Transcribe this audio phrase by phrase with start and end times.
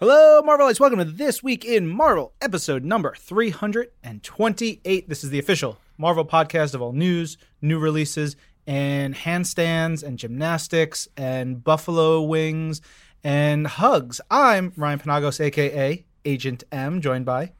[0.00, 0.80] Hello, Marvelites.
[0.80, 5.08] Welcome to This Week in Marvel, episode number 328.
[5.10, 8.34] This is the official Marvel podcast of all news, new releases,
[8.66, 12.80] and handstands, and gymnastics, and buffalo wings,
[13.22, 14.22] and hugs.
[14.30, 17.52] I'm Ryan Penagos, aka Agent M, joined by.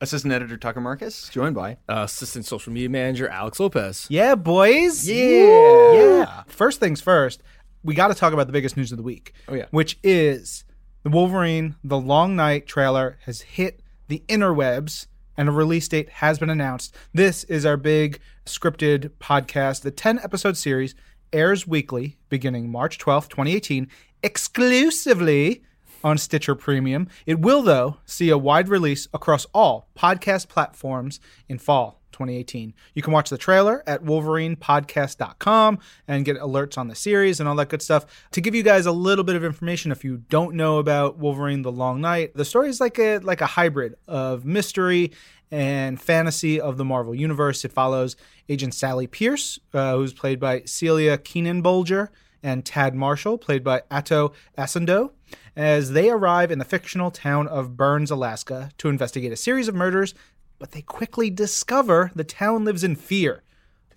[0.00, 4.08] Assistant Editor Tucker Marcus, joined by Uh, assistant social media manager Alex Lopez.
[4.10, 5.08] Yeah, boys.
[5.08, 5.92] Yeah.
[5.92, 6.42] Yeah.
[6.48, 7.40] First things first,
[7.84, 9.32] we got to talk about the biggest news of the week.
[9.46, 9.66] Oh, yeah.
[9.70, 10.64] Which is
[11.04, 16.38] the Wolverine The Long Night trailer has hit the interwebs and a release date has
[16.38, 16.96] been announced.
[17.12, 19.82] This is our big scripted podcast.
[19.82, 20.94] The 10 episode series
[21.30, 23.86] airs weekly beginning March 12th, 2018,
[24.22, 25.62] exclusively
[26.02, 27.08] on Stitcher Premium.
[27.26, 32.72] It will, though, see a wide release across all podcast platforms in fall 2018.
[32.94, 37.56] You can watch the trailer at wolverinepodcast.com and get alerts on the series and all
[37.56, 38.06] that good stuff.
[38.30, 41.62] To give you guys a little bit of information if you don't know about Wolverine
[41.62, 45.12] the Long Night, the story is like a like a hybrid of mystery
[45.50, 47.64] and fantasy of the Marvel universe.
[47.64, 48.16] It follows
[48.48, 52.08] Agent Sally Pierce, uh, who's played by Celia Keenan Bolger,
[52.42, 55.12] and Tad Marshall, played by Ato Essandoh,
[55.56, 59.74] as they arrive in the fictional town of Burns, Alaska, to investigate a series of
[59.74, 60.14] murders,
[60.58, 63.42] but they quickly discover the town lives in fear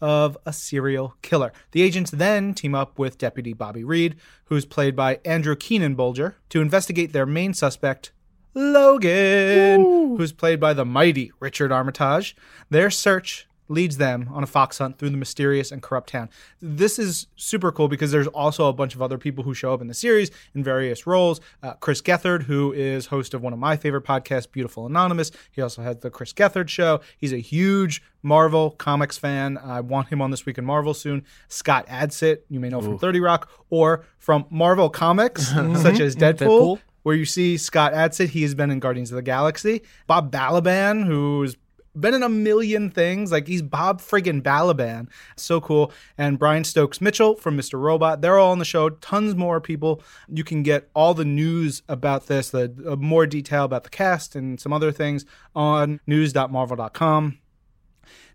[0.02, 1.52] of a serial killer.
[1.72, 6.35] The agents then team up with Deputy Bobby Reed, who's played by Andrew Keenan Bolger,
[6.50, 8.11] to investigate their main suspect,
[8.53, 12.35] Logan, who's played by the mighty Richard Armitage.
[12.69, 16.30] Their search leads them on a fox hunt through the mysterious and corrupt town.
[16.62, 19.82] This is super cool because there's also a bunch of other people who show up
[19.82, 21.40] in the series in various roles.
[21.62, 25.31] Uh, Chris Gethard, who is host of one of my favorite podcasts, Beautiful Anonymous.
[25.52, 27.02] He also has the Chris Gethard Show.
[27.18, 29.58] He's a huge Marvel comics fan.
[29.58, 31.24] I want him on this week in Marvel soon.
[31.47, 36.38] Scott Adsit, you may know from 30 Rock, or from Marvel comics such as Deadpool
[36.38, 36.80] Deadpool.
[37.03, 38.30] where you see Scott Adsit.
[38.30, 39.81] He has been in Guardians of the Galaxy.
[40.08, 41.56] Bob Balaban, who's
[42.00, 43.31] been in a million things.
[43.31, 45.08] Like he's Bob friggin' Balaban.
[45.35, 45.91] So cool.
[46.18, 47.80] And Brian Stokes Mitchell from Mr.
[47.80, 48.22] Robot.
[48.22, 48.90] They're all on the show.
[48.90, 50.02] Tons more people.
[50.28, 54.35] You can get all the news about this, the uh, more detail about the cast
[54.35, 55.25] and some other things
[55.56, 57.40] on news.marvel.com.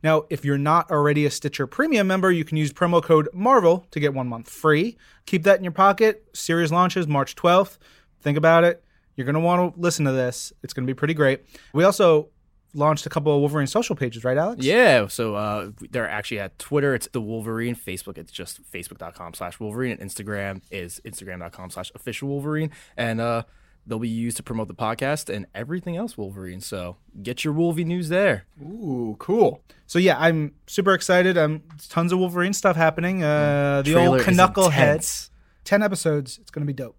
[0.02, 3.86] Now, if you're not already a Stitcher Premium member, you can use promo code MARVEL
[3.92, 4.96] to get one month free.
[5.26, 6.28] Keep that in your pocket.
[6.34, 7.78] Series launches March 12th.
[8.20, 8.84] Think about it.
[9.16, 10.52] You're going to want to listen to this.
[10.62, 11.42] It's going to be pretty great.
[11.72, 12.30] We also
[12.74, 14.64] launched a couple of Wolverine social pages, right, Alex?
[14.64, 16.94] Yeah, so uh, they're actually at Twitter.
[16.94, 17.74] It's the Wolverine.
[17.74, 19.96] Facebook, it's just facebook.com slash Wolverine.
[19.98, 22.70] And Instagram is instagram.com slash official Wolverine.
[22.96, 23.42] And uh,
[23.86, 26.60] they'll be used to promote the podcast and everything else Wolverine.
[26.60, 28.46] So get your Wolvie news there.
[28.62, 29.62] Ooh, cool.
[29.86, 31.36] So yeah, I'm super excited.
[31.36, 33.22] Um, tons of Wolverine stuff happening.
[33.22, 35.30] Uh, the Trailer old Knuckleheads.
[35.64, 36.38] Ten episodes.
[36.38, 36.96] It's gonna be dope.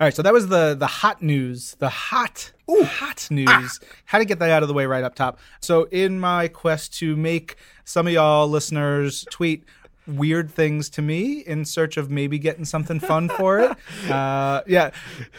[0.00, 3.80] All right, so that was the the hot news, the hot hot news.
[4.06, 5.38] How to get that out of the way right up top.
[5.60, 9.62] So in my quest to make some of y'all listeners tweet
[10.06, 13.76] weird things to me in search of maybe getting something fun for it.
[14.10, 14.90] Uh, yeah,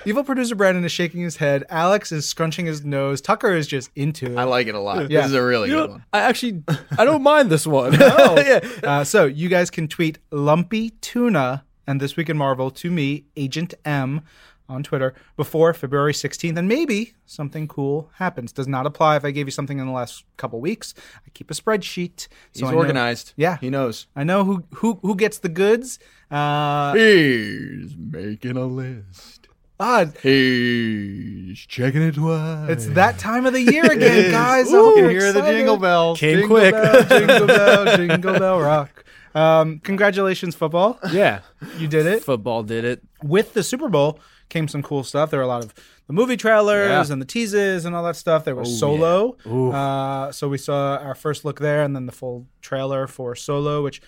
[0.05, 1.63] evil producer Brandon is shaking his head.
[1.69, 3.19] Alex is scrunching his nose.
[3.19, 4.37] Tucker is just into it.
[4.37, 5.09] I like it a lot.
[5.09, 5.21] Yeah.
[5.21, 6.05] This is a really You good know, one.
[6.13, 6.63] I actually,
[6.97, 7.93] I don't mind this one.
[7.99, 8.59] yeah.
[8.83, 13.25] Uh, so you guys can tweet lumpy tuna and this week in Marvel to me,
[13.35, 14.21] Agent M,
[14.71, 18.51] on Twitter before February 16th, and maybe something cool happens.
[18.51, 20.93] Does not apply if I gave you something in the last couple weeks.
[21.25, 22.21] I keep a spreadsheet.
[22.21, 23.33] So He's I know- organized.
[23.35, 23.57] Yeah.
[23.59, 24.07] He knows.
[24.15, 25.99] I know who who who gets the goods.
[26.31, 29.47] Uh, He's making a list.
[29.79, 30.13] odd.
[30.23, 32.69] He's checking it twice.
[32.69, 34.73] It's that time of the year again, guys.
[34.73, 36.19] I I'm can hear the jingle bells.
[36.19, 36.71] Came Jingle quick.
[36.73, 39.03] bell, jingle bell, jingle bell rock.
[39.33, 40.99] Um, congratulations, football.
[41.11, 41.39] yeah.
[41.77, 42.23] You did it.
[42.23, 43.01] Football did it.
[43.23, 44.19] with the Super Bowl
[44.51, 45.31] came some cool stuff.
[45.31, 45.73] There were a lot of
[46.05, 47.13] the movie trailers Yeah.
[47.13, 48.45] And the teases and all that stuff.
[48.45, 49.37] There was Solo.
[49.71, 53.81] Uh, so we saw our first look there and then the full trailer for Solo,
[53.81, 54.01] which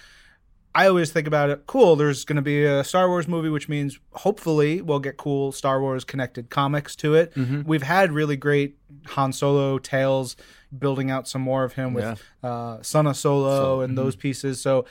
[0.75, 1.63] I always think about it.
[1.65, 1.95] Cool.
[1.95, 5.79] There's going to be a Star Wars movie, which means hopefully we'll get cool Star
[5.79, 7.33] Wars connected comics to it.
[7.35, 7.61] Mm-hmm.
[7.63, 10.35] We've had really great Han Solo tales,
[10.77, 14.03] building out some more of him with uh, Son of Solo and mm-hmm.
[14.03, 14.59] those pieces.
[14.59, 14.85] So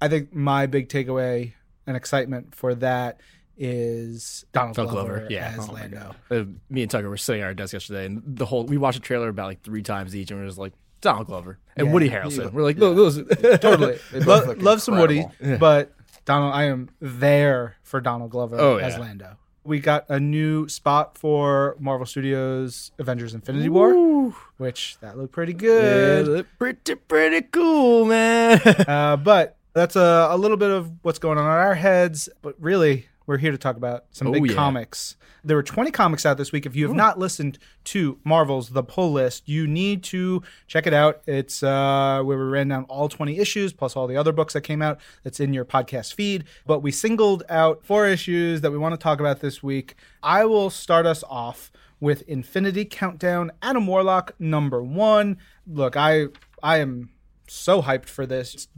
[0.00, 1.52] I think my big takeaway
[1.86, 3.20] and excitement for that
[3.56, 5.54] is Donald Donald Glover, Glover, yeah.
[5.58, 6.14] as Oh Lando.
[6.30, 8.98] Uh, me and Tucker were sitting at our desk yesterday, and the whole we watched
[8.98, 11.86] a trailer about like three times each, and we were just like Donald Glover and
[11.88, 11.92] Yeah.
[11.92, 12.52] Woody Harrelson.
[12.52, 13.16] We're like, look, those.
[13.60, 13.98] Totally.
[14.12, 15.58] Lo- look love some Woody, incredible.
[15.58, 15.92] but
[16.24, 18.98] Donald, I am there for Donald Glover Oh, as.
[18.98, 19.36] Lando.
[19.64, 24.34] We got a new spot for Marvel Studios Avengers Infinity War, Ooh.
[24.56, 26.26] which that looked pretty Yeah, good.
[26.28, 28.60] look pretty pretty cool, man.
[28.88, 32.28] uh, but that's a, a little bit of what's going on in our heads.
[32.42, 34.54] But really, we're here to talk about some Oh, big yeah.
[34.54, 35.16] comics.
[35.44, 36.66] There were 20 comics out this week.
[36.66, 40.94] If you have not listened to Marvel's The Pull List, you need to check it
[40.94, 41.20] out.
[41.26, 44.60] It's uh, where we ran down all 20 issues plus all the other books that
[44.60, 45.00] came out.
[45.24, 46.44] That's in your podcast feed.
[46.64, 49.96] But we singled out four issues that we want to talk about this week.
[50.22, 55.38] I will start us off with Infinity Countdown, Adam Warlock number one.
[55.66, 56.26] Look, I
[56.62, 57.10] I am
[57.48, 58.54] so hyped for this.
[58.54, 58.68] It's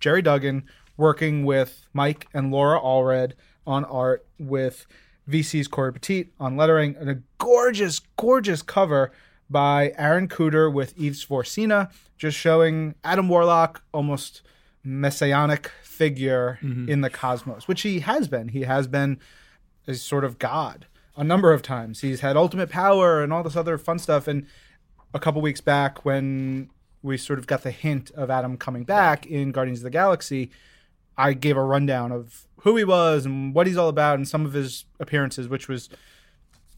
[0.00, 0.64] Gerry Duggan
[0.96, 3.32] working with Mike and Laura Allred
[3.66, 4.86] on art with
[5.28, 9.12] VC's Cory Petit on lettering and a gorgeous, gorgeous cover
[9.48, 14.42] by Aaron Kuder with Ive Svorcina, just showing Adam Warlock almost
[14.82, 16.88] messianic figure mm-hmm.
[16.88, 18.48] in the cosmos, which he has been.
[18.48, 19.18] He has been
[19.86, 20.86] a sort of god
[21.16, 22.00] a number of times.
[22.00, 24.26] He's had ultimate power and all this other fun stuff.
[24.26, 24.46] And
[25.12, 26.70] a couple weeks back, when
[27.02, 30.50] we sort of got the hint of Adam coming back in Guardians of the Galaxy,
[31.20, 34.44] I gave a rundown of who he was and what he's all about and some
[34.46, 35.88] of his appearances, which was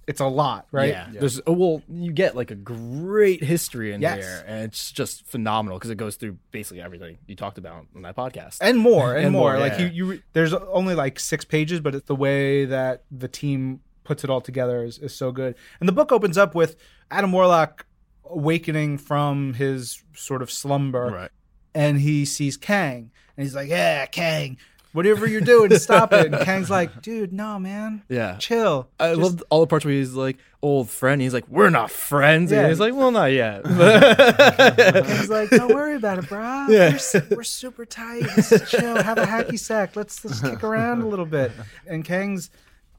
[0.07, 0.89] it's a lot, right?
[0.91, 1.07] Yeah.
[1.13, 4.19] There's oh, well, you get like a great history in Yes.
[4.21, 8.03] there, and it's just phenomenal because it goes through basically everything you talked about on
[8.03, 8.59] that podcast.
[8.61, 9.53] and more and, And more.
[9.53, 9.87] more, Like yeah.
[9.87, 14.25] you, you, there's only like six pages, but it's the way that the team puts
[14.25, 15.55] it all together is, is so good.
[15.79, 16.75] And the book opens up with
[17.11, 17.87] Adam Warlock
[18.25, 21.31] awakening from his sort of slumber, right.
[21.75, 23.13] and he sees Kang,
[23.43, 24.57] and he's like, "Yeah, Kang,
[24.93, 28.37] whatever you're doing, stop it." And Kang's like, "Dude, no, man, Yeah.
[28.39, 31.21] chill." I Just- love all the parts where he's like old friend.
[31.21, 32.61] He's like, "We're not friends." Yeah.
[32.61, 33.65] And he's like, "Well, not yet."
[35.07, 36.67] Kang's like, "Don't worry about it, bro.
[36.69, 36.91] Yeah.
[36.91, 38.23] We're, s- we're super tight.
[38.37, 39.03] Let's chill.
[39.03, 39.97] Have a hacky sack.
[39.97, 41.53] Let's let's kick around a little bit."
[41.87, 42.51] And Kang's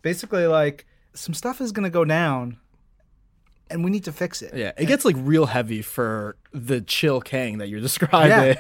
[0.01, 2.57] basically like, "Some stuff is gonna go down,
[3.69, 7.21] and we need to fix it." yeah, it gets like real heavy for the chill
[7.21, 8.55] Kang that you're describing.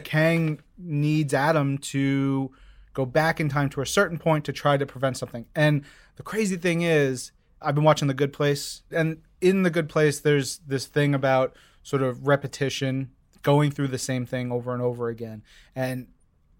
[0.04, 2.50] Kang needs Adam to
[2.92, 5.46] go back in time to a certain point to try to prevent something.
[5.54, 5.84] And
[6.16, 10.20] the crazy thing is, I've been watching The Good Place, and in The Good Place,
[10.20, 13.10] there's this thing about sort of repetition,
[13.42, 15.42] going through the same thing over and over again.
[15.76, 16.08] And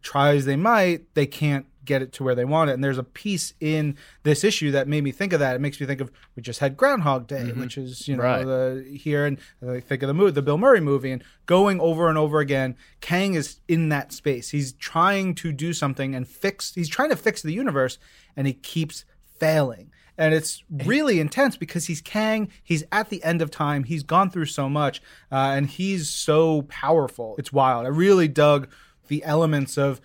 [0.02, 2.74] try as they might, they can't get it to where they want it.
[2.74, 5.54] And there's a piece in this issue that made me think of that.
[5.54, 8.44] It makes me think of we just had Groundhog Day, which is you know Right.
[8.44, 12.08] the here and I think of the movie, the Bill Murray movie, and going over
[12.08, 12.76] and over again.
[13.00, 14.50] Kang is in that space.
[14.50, 16.74] He's trying to do something and fix.
[16.74, 17.98] He's trying to fix the universe,
[18.36, 19.04] and he keeps
[19.38, 19.90] failing.
[20.16, 22.48] And it's really intense because he's Kang.
[22.62, 23.82] He's at the end of time.
[23.82, 25.02] He's gone through so much,
[25.32, 27.34] uh, and he's so powerful.
[27.36, 27.84] It's wild.
[27.84, 28.68] I really dug
[29.08, 30.00] the elements of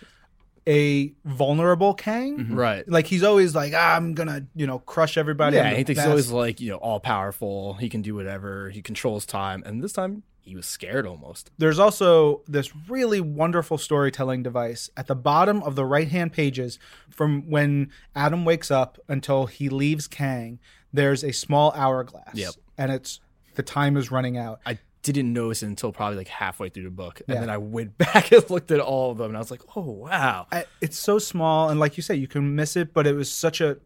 [0.69, 2.53] a vulnerable Kang.
[2.53, 2.87] right.
[2.87, 5.57] Like he's always like, ah, I'm gonna, you know, crush everybody.
[5.57, 7.73] Yeah, he thinks he's always like you know all powerful.
[7.73, 8.69] He can do whatever.
[8.69, 11.51] He controls time, and this time he was scared almost.
[11.57, 16.79] There's also this really wonderful storytelling device at the bottom of the right hand pages
[17.09, 20.59] from when Adam wakes up until he leaves Kang.
[20.93, 22.35] There's a small hourglass.
[22.35, 22.53] Yep.
[22.77, 23.19] And it's
[23.55, 24.59] the time is running out.
[24.65, 27.39] I didn't notice it until probably like halfway through the book, and Yeah.
[27.41, 29.81] then I went back and looked at all of them, and I was like, "Oh
[29.81, 33.13] wow!" I, it's so small, and like you say, you can miss it, but it
[33.13, 33.77] was such a,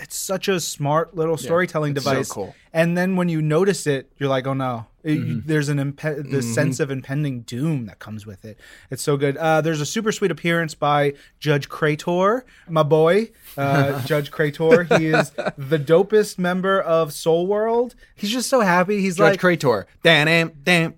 [0.00, 2.28] it's such a smart little storytelling so device.
[2.30, 2.54] cool.
[2.72, 5.48] And then when you notice it, you're like, oh no, It- you- Mm-hmm.
[5.48, 8.58] there's an impe- the sense of impending doom that comes with it.
[8.90, 9.36] It's so good.
[9.36, 14.98] Uh, there's a super sweet appearance by Judge Krator, my boy, uh, Judge Krator.
[14.98, 17.94] He is the dopest member of Soul World.
[18.14, 19.00] He's just so happy.
[19.00, 19.84] He's like Judge like, Krator.
[20.02, 20.94] Dan am damn.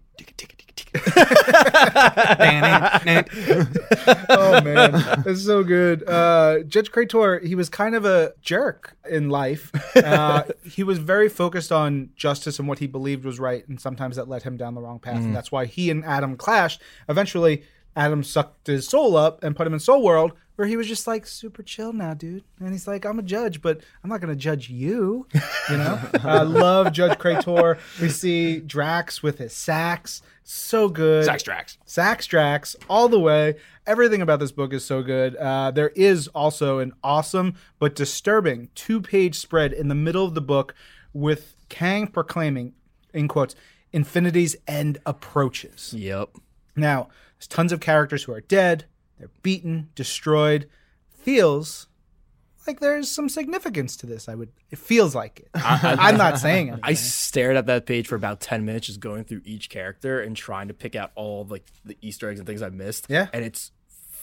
[4.28, 4.92] Oh man,
[5.24, 6.08] that's so good.
[6.08, 9.70] Uh, Judge Krator, he was kind of a jerk in life.
[9.96, 14.16] Uh, he was very focused on justice and what he believed was right, and sometimes
[14.16, 15.16] that led him down the wrong path.
[15.16, 16.80] And that's why he and Adam clashed.
[17.08, 17.62] Eventually,
[17.96, 21.06] Adam sucked his soul up and put him in Soul World, where he was just
[21.06, 22.44] like super chill now, dude.
[22.60, 25.26] And he's like, I'm a judge, but I'm not gonna judge you.
[25.70, 27.78] You know, I love Judge Krator.
[28.00, 31.24] We see Drax with his sax, so good.
[31.24, 31.78] Sax Drax.
[31.84, 33.56] Sax Drax all the way.
[33.86, 35.34] Everything about this book is so good.
[35.36, 40.34] Uh, there is also an awesome but disturbing two page spread in the middle of
[40.34, 40.74] the book
[41.12, 42.74] with Kang proclaiming,
[43.12, 43.54] in quotes,
[43.92, 45.94] infinity's end approaches.
[45.96, 46.30] Yep.
[46.76, 47.08] Now,
[47.38, 48.84] there's tons of characters who are dead,
[49.18, 50.68] they're beaten, destroyed.
[51.08, 51.86] Feels
[52.66, 54.28] like there's some significance to this.
[54.28, 55.49] I would, it feels like it.
[55.54, 56.80] I, am not saying anything.
[56.83, 60.37] I stared at that page for about ten minutes, just going through each character and
[60.37, 63.06] trying to pick out all like the Easter eggs and things I missed.
[63.09, 63.28] Yeah.
[63.33, 63.73] and it's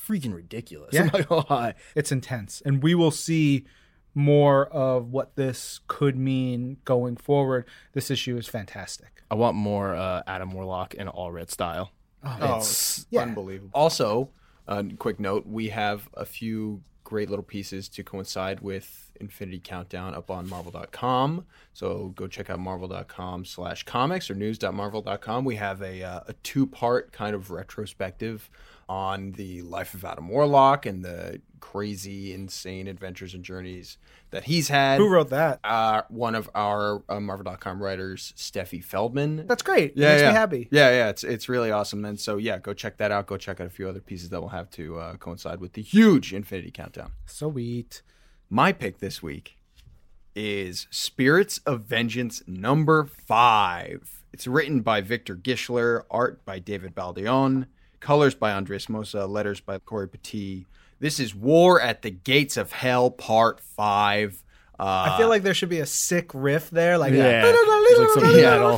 [0.08, 0.94] freaking ridiculous.
[0.94, 1.02] Yeah.
[1.14, 3.66] I'm not gonna it's intense and we will see
[4.14, 9.24] more of what this could mean going forward, this issue is fantastic.
[9.30, 11.92] I want more uh, Adam Warlock in Allred style.
[12.24, 13.22] Oh, It's- yeah.
[13.22, 13.72] unbelievable.
[13.74, 14.30] Also,
[14.68, 20.16] a quick note: we have a few great little pieces to coincide with Infinity Countdown
[20.16, 21.46] up on Marvel.com.
[21.74, 25.44] So go check out Marvel.com/slash comics or news.marvel.com.
[25.44, 28.50] We have a uh, a two part kind of retrospective
[28.90, 33.98] on the life of Adam Warlock and the crazy, insane adventures and journeys
[34.32, 34.98] that he's had.
[35.00, 35.60] Who wrote that?
[35.64, 39.46] uh, one of our uh, Marvel.com writers, Steffi Feldman.
[39.48, 39.94] That's great.
[39.96, 40.28] yeah, Makes yeah.
[40.30, 40.68] me happy.
[40.72, 42.04] Yeah, yeah, it's it's really awesome.
[42.06, 43.28] And so yeah, go check that out.
[43.28, 45.82] Go check out a few other pieces that we'll have to uh, coincide with the
[45.82, 47.12] huge Infinity Countdown.
[47.26, 48.02] Sweet.
[48.50, 49.58] My pick this week
[50.36, 54.24] is Spirits of Vengeance number five.
[54.34, 57.66] It's written by Victor Gischler, art by David Baldeon,
[58.02, 60.66] colors by Andres Mossa, letters by Cory Petit.
[61.00, 64.44] This is War at the Gates of Hell, part five.
[64.78, 67.44] Uh, I feel like there should be a sick riff there, like Yeah.
[67.94, 68.78] It's like Yeah.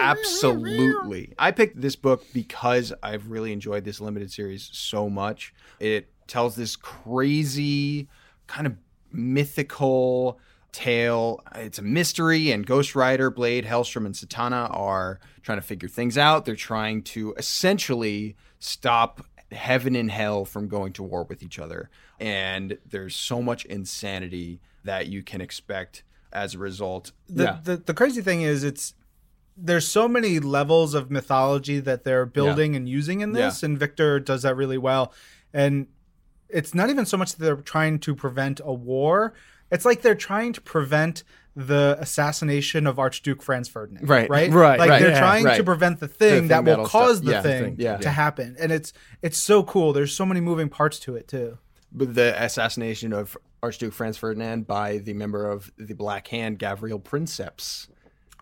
[0.00, 1.32] Absolutely.
[1.38, 5.54] I picked this book because I've really enjoyed this limited series so much.
[5.80, 8.08] It tells this crazy,
[8.46, 8.76] kind of
[9.12, 10.38] mythical
[10.76, 11.42] tale.
[11.54, 16.18] It's a mystery, and Ghost Rider, Blade, Hellstrom, and Satana are trying to figure things
[16.18, 16.44] out.
[16.44, 21.88] They're trying to essentially stop heaven and hell from going to war with each other.
[22.20, 27.12] And there's so much insanity that you can expect as a result.
[27.26, 27.58] the, yeah.
[27.64, 28.92] the the crazy thing is it's
[29.56, 34.20] there's so many levels of mythology that they're building and using in this and Victor
[34.20, 35.14] does that really well
[35.54, 35.86] and
[36.50, 39.32] it's not even so much that they're trying to prevent a war
[39.70, 41.24] it's like they're trying to prevent
[41.56, 44.50] the assassination of Archduke Franz Ferdinand Right, right?
[44.50, 47.32] Right, like right, they're yeah, trying to prevent the thing thing that will cause the
[47.32, 47.96] yeah, the thing thing, yeah.
[47.96, 48.56] to happen.
[48.60, 48.92] And it's
[49.22, 49.94] it's so cool.
[49.94, 51.58] There's so many moving parts to it too.
[51.92, 57.02] But the assassination of Archduke Franz Ferdinand by the member of the Black Hand, Gavril
[57.02, 57.88] Princeps.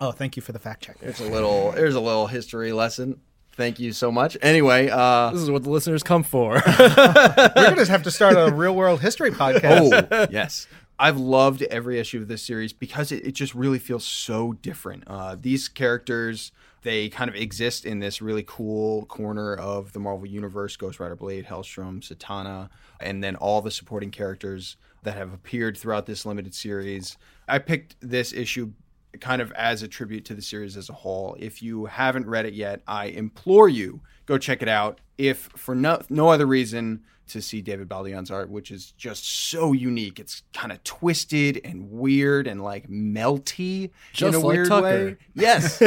[0.01, 0.99] oh thank you for the fact check.
[0.99, 3.21] There's a little, there's a little history lesson.
[3.57, 4.37] Thank you so much.
[4.43, 6.55] Anyway, uh, This is what the listeners come for.
[6.79, 10.09] we're gonna have to start a real world history podcast.
[10.11, 10.67] oh yes,
[11.05, 15.05] I've loved every issue of this series because it, it just really feels so different.
[15.07, 20.25] Uh, these characters, they kind of exist in this really cool corner of the Marvel
[20.25, 22.71] Universe: Ghost Rider, Blade, Hellstrom, Satana,
[23.01, 27.19] and then all the supporting characters that have appeared throughout this limited series.
[27.47, 28.73] I picked this issue
[29.21, 31.37] kind of as a tribute to the series as a whole.
[31.39, 35.03] If you haven't read it yet, I implore you go check it out.
[35.19, 39.73] If for no no other reason to see David Baldeon's art, which is just so
[39.73, 40.21] unique.
[40.21, 44.83] It's kind of twisted and weird and like melty Just in a like weird Tucker.
[44.83, 45.17] way.
[45.35, 45.81] Yes,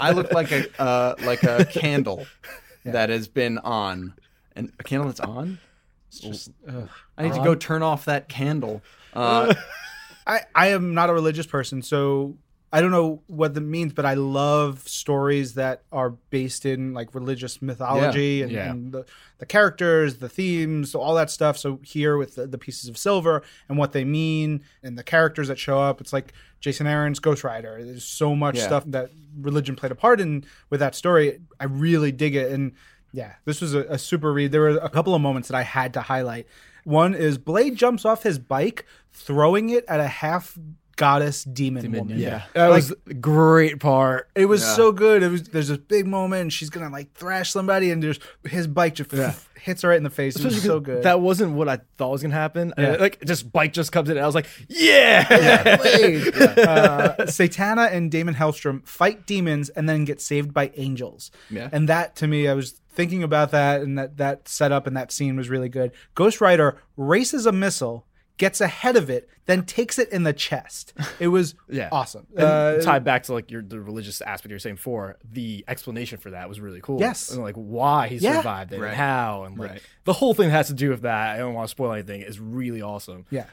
[0.00, 2.26] I look like a uh, like a candle
[2.84, 4.14] that has been on,
[4.56, 5.58] and a candle that's on.
[6.08, 6.50] It's just,
[7.18, 8.82] I need to go turn off that candle.
[9.12, 9.54] Uh,
[10.26, 12.36] I, I am not a religious person, so
[12.76, 17.14] I don't know what that means, but I love stories that are based in like
[17.14, 18.70] religious mythology and, Yeah.
[18.70, 19.06] and the,
[19.38, 21.56] the characters, the themes, so all that stuff.
[21.56, 25.46] So here with the, the pieces of silver and what they mean and the characters
[25.48, 27.78] that show up, it's like Jason Aaron's Ghost Rider.
[27.84, 28.66] There's so much Yeah.
[28.66, 31.40] stuff that religion played a part in with that story.
[31.60, 32.50] I really dig it.
[32.50, 32.72] And
[33.12, 34.50] yeah, this was a, a super read.
[34.50, 36.48] There were a couple of moments that I had to highlight.
[36.82, 40.58] One is Blade jumps off his bike, throwing it at a half
[40.96, 42.18] goddess demon, woman.
[42.18, 42.42] yeah.
[42.54, 44.28] That Like- was a great part.
[44.34, 44.74] It was Yeah.
[44.74, 45.22] so good.
[45.22, 48.66] It was there's this big moment and she's gonna like thrash somebody and there's his
[48.66, 49.10] bike just
[49.60, 50.36] hits her right in the face.
[50.36, 51.02] It was so good.
[51.04, 52.72] That wasn't what I thought was gonna happen.
[52.78, 52.92] Yeah.
[52.92, 55.76] And, like just bike just comes in and I was like, yeah.
[55.76, 56.34] Blade.
[56.64, 61.30] Uh, Satana and Daimon Hellstrom fight demons and then get saved by angels.
[61.50, 61.68] Yeah.
[61.72, 65.10] And that to me, I was thinking about that and that that setup and that
[65.12, 65.92] scene was really good.
[66.14, 70.92] Ghost Rider races a missile, gets ahead of it, then takes it in the chest.
[71.20, 71.88] It was Yeah.
[71.92, 72.26] awesome.
[72.34, 76.18] And Uh, tied back to like your the religious aspect you're saying for the explanation
[76.18, 76.98] for that was really cool.
[76.98, 77.30] Yes.
[77.30, 78.38] and like why he Yeah.
[78.38, 78.88] survived it Right.
[78.88, 79.82] and how and like Right.
[80.04, 81.36] the whole thing that has to do with that.
[81.36, 82.22] I don't want to spoil anything.
[82.22, 83.24] Is really awesome.
[83.30, 83.44] Yeah.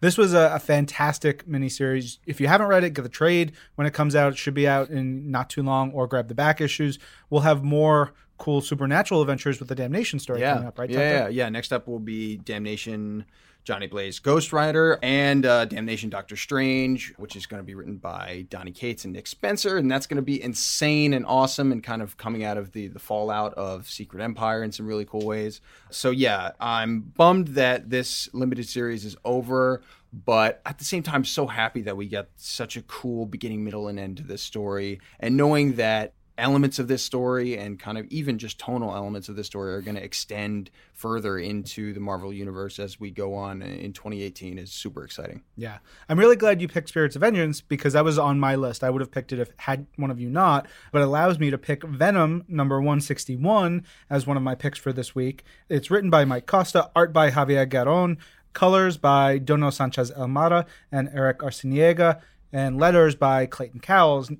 [0.00, 2.18] this was a, a fantastic miniseries.
[2.26, 4.32] If you haven't read it, get the trade when it comes out.
[4.34, 6.98] It should be out in not too long, or grab the back issues.
[7.30, 10.90] We'll have more cool supernatural adventures with the Damnation story yeah, coming up, right?
[10.90, 11.48] yeah, yeah, yeah.
[11.48, 13.24] Next up will be Damnation,
[13.66, 17.96] Johnny Blaze, Ghost Rider, and uh, Damnation, Doctor Strange, which is going to be written
[17.96, 21.82] by Donny Cates and Nick Spencer, and that's going to be insane and awesome, and
[21.82, 25.26] kind of coming out of the the fallout of Secret Empire in some really cool
[25.26, 25.60] ways.
[25.90, 29.82] So yeah, I'm bummed that this limited series is over.
[30.12, 33.88] But at the same time, so happy that we got such a cool beginning, middle,
[33.88, 35.00] and end to this story.
[35.20, 39.36] And knowing that elements of this story and kind of even just tonal elements of
[39.36, 43.62] this story are going to extend further into the Marvel universe as we go on
[43.62, 45.42] in 2018 is super exciting.
[45.56, 45.78] Yeah.
[46.08, 48.84] I'm really glad you picked Spirits of Vengeance because that was on my list.
[48.84, 51.50] I would have picked it if had one of you not, but it allows me
[51.50, 55.44] to pick Venom number 161 as one of my picks for this week.
[55.68, 58.18] It's written by Mike Costa, art by Javier Garron,
[58.52, 62.20] colors by Dono Sanchez Almara and Eric Arciniega,
[62.52, 64.30] and letters by Clayton Cowles.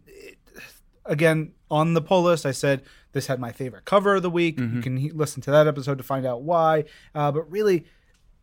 [1.09, 2.83] Again, on the pull list, I said
[3.13, 4.59] this had my favorite cover of the week.
[4.59, 6.85] You can he- listen to that episode to find out why.
[7.15, 7.85] Uh, but really,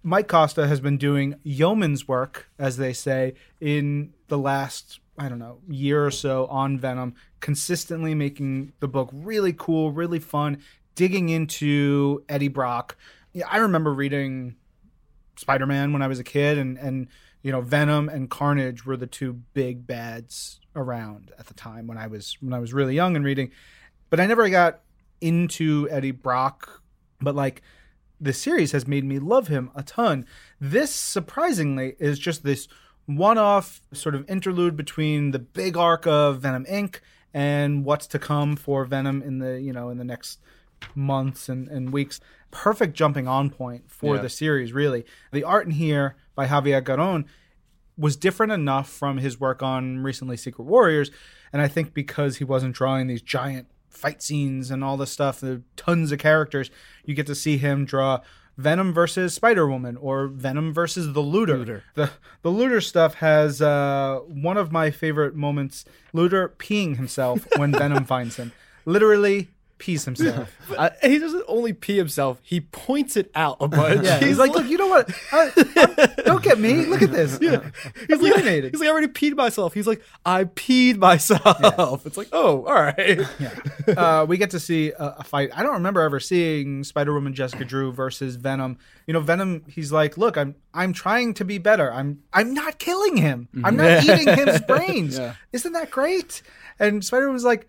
[0.01, 5.39] Mike Costa has been doing yeoman's work, as they say, in the last, I don't
[5.39, 10.57] know, year or so on Venom, consistently making the book really cool, really fun,
[10.95, 12.97] digging into Eddie Brock.
[13.31, 14.55] Yeah, I remember reading
[15.37, 17.07] Spider Man when I was a kid, and, and,
[17.43, 21.97] you know, Venom and Carnage were the two big bads around at the time when
[21.97, 23.51] I was when I was really young and reading.
[24.09, 24.79] But I never got
[25.21, 26.81] into Eddie Brock,
[27.21, 27.61] but like
[28.19, 30.25] the series has made me love him a ton.
[30.59, 32.67] This surprisingly is just this
[33.05, 36.99] one-off sort of interlude between the big arc of Venom Inc.
[37.33, 40.39] and what's to come for Venom in the you know in the next
[40.95, 42.19] months and, and weeks.
[42.51, 44.21] Perfect jumping on point for Yeah.
[44.21, 45.05] the series, really.
[45.31, 47.25] The art in here by Javier Garron
[47.97, 51.11] was different enough from his work on recently Secret Warriors,
[51.51, 55.39] and I think because he wasn't drawing these giant fight scenes and all this stuff,
[55.39, 56.71] the tons of characters,
[57.05, 58.21] you get to see him draw
[58.57, 61.57] Venom versus Spider Woman or Venom versus the Looter.
[61.57, 61.83] Looter.
[61.95, 62.11] The
[62.43, 65.85] the Looter stuff has uh, one of my favorite moments.
[66.13, 68.51] Looter peeing himself when Venom finds him,
[68.85, 69.49] literally
[69.83, 70.49] pees himself.
[70.79, 74.05] I, he doesn't only pee himself; he points it out a bunch.
[74.05, 75.09] Yeah, he's like, look, you know what?
[75.33, 76.85] I, I- don't get me.
[76.85, 77.37] Look at this.
[77.41, 77.69] Yeah,
[78.07, 78.71] He's like, urinated.
[78.71, 79.73] he's like, I already peed myself.
[79.73, 82.05] He's like, I peed myself.
[82.05, 83.19] It's like, oh, all right.
[83.39, 83.53] Yeah.
[83.97, 85.49] Uh, we get to see a, a fight.
[85.53, 88.77] I don't remember ever seeing Spider Woman Jessica Drew versus Venom.
[89.05, 89.63] You know, Venom.
[89.67, 91.91] He's like, look, I'm I'm trying to be better.
[91.91, 93.49] I'm I'm not killing him.
[93.65, 95.19] I'm not eating his brains.
[95.51, 96.41] Isn't that great?
[96.79, 97.67] And Spider was like.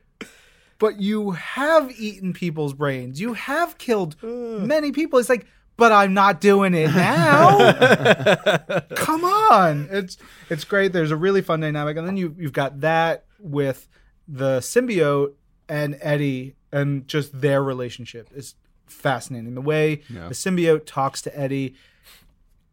[0.79, 3.21] But you have eaten people's brains.
[3.21, 4.27] You have killed uh.
[4.27, 5.19] many people.
[5.19, 7.73] It's like, but I'm not doing it now.
[8.95, 9.89] Come on.
[9.91, 10.17] It's
[10.49, 10.93] it's great.
[10.93, 11.97] There's a really fun dynamic.
[11.97, 13.89] And then you you've got that with
[14.29, 15.35] the symbiote
[15.69, 18.55] and Eddie and just their relationship is
[18.87, 19.55] fascinating.
[19.55, 21.75] The way the symbiote talks to Eddie.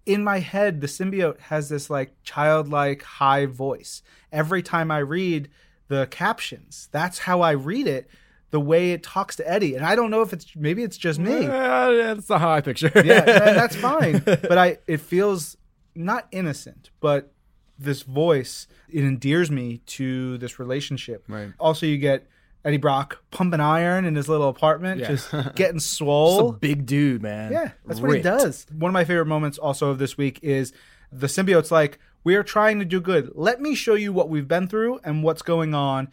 [0.06, 4.02] In my head, the symbiote has this like childlike high voice.
[4.32, 5.50] Every time I read
[5.92, 8.10] the captions, that's how I read it.
[8.52, 11.20] The way it talks to Eddie, and I don't know if it's maybe it's just
[11.20, 11.46] me.
[11.46, 12.92] Uh, that's not how I picture.
[12.96, 13.22] yeah,
[13.60, 14.20] that's fine.
[14.26, 15.56] But I, it feels
[15.96, 17.32] not innocent, but
[17.80, 21.24] this voice it endears me to this relationship.
[21.30, 21.54] Right.
[21.60, 22.28] Also, you get
[22.66, 25.08] Eddie Brock pumping iron in his little apartment, Yeah.
[25.16, 26.52] just getting Just a swole.
[26.52, 27.54] big dude, man.
[27.54, 28.66] Yeah, that's what he does.
[28.78, 30.74] One of my favorite moments also of this week is
[31.12, 33.32] the symbiote's like, "We are trying to do good.
[33.36, 36.10] Let me show you what we've been through and what's going on."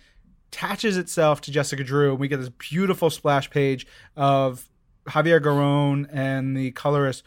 [0.50, 4.68] Attaches itself to Jessica Drew, and we get this beautiful splash page of
[5.08, 7.22] Javier Garron and the colorist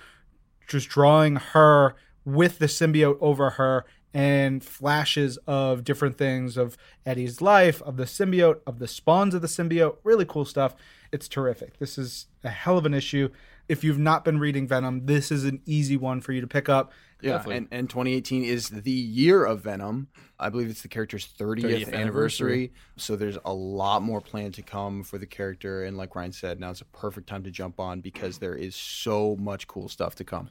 [0.68, 7.42] just drawing her with the symbiote over her and flashes of different things of Eddie's
[7.42, 9.98] life, of the symbiote, of the spawns of the symbiote.
[10.04, 10.76] Really cool stuff.
[11.12, 11.78] It's terrific.
[11.78, 13.30] This is a hell of an issue.
[13.70, 16.68] If you've not been reading Venom, this is an easy one for you to pick
[16.68, 16.92] up.
[17.22, 17.58] Yeah, Definitely.
[17.58, 20.08] and, and 2018 is the year of Venom.
[20.40, 21.94] I believe it's the character's 30th, 30th anniversary.
[21.94, 22.74] anniversary.
[22.98, 25.84] So there's a lot more planned to come for the character.
[25.84, 28.76] And like Ryan said, now it's a perfect time to jump on because there is
[28.76, 30.50] so much cool stuff to come.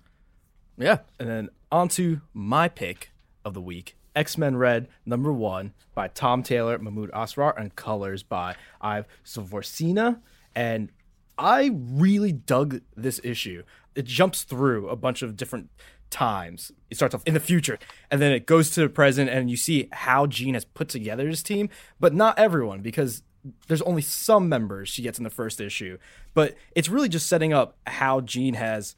[0.77, 0.99] Yeah.
[1.19, 3.11] And then on to my pick
[3.45, 8.23] of the week X Men Red, number one, by Tom Taylor, Mahmoud Asrar, and colors
[8.23, 10.21] by Ive Svorcina.
[10.55, 10.91] And
[11.39, 13.63] I really dug this issue.
[13.95, 15.71] It jumps through a bunch of different
[16.11, 16.73] times.
[16.91, 17.79] It starts off in the future,
[18.11, 21.29] and then it goes to the present, and you see how Jean has put together
[21.29, 23.23] his team, but not everyone, because
[23.69, 25.99] there's only some members she gets in the first issue.
[26.35, 28.97] But it's really just setting up how Jean has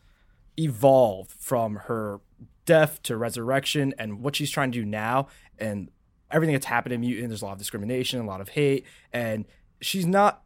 [0.59, 2.21] evolved from her
[2.65, 5.91] death to resurrection and what she's trying to do now and
[6.31, 9.45] everything that's happened in mutant there's a lot of discrimination a lot of hate and
[9.81, 10.43] she's not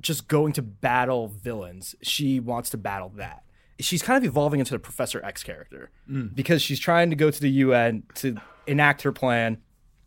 [0.00, 3.44] just going to battle villains she wants to battle that
[3.80, 6.26] she's kind of evolving into the professor x character hmm.
[6.34, 9.58] because she's trying to go to the un to enact her plan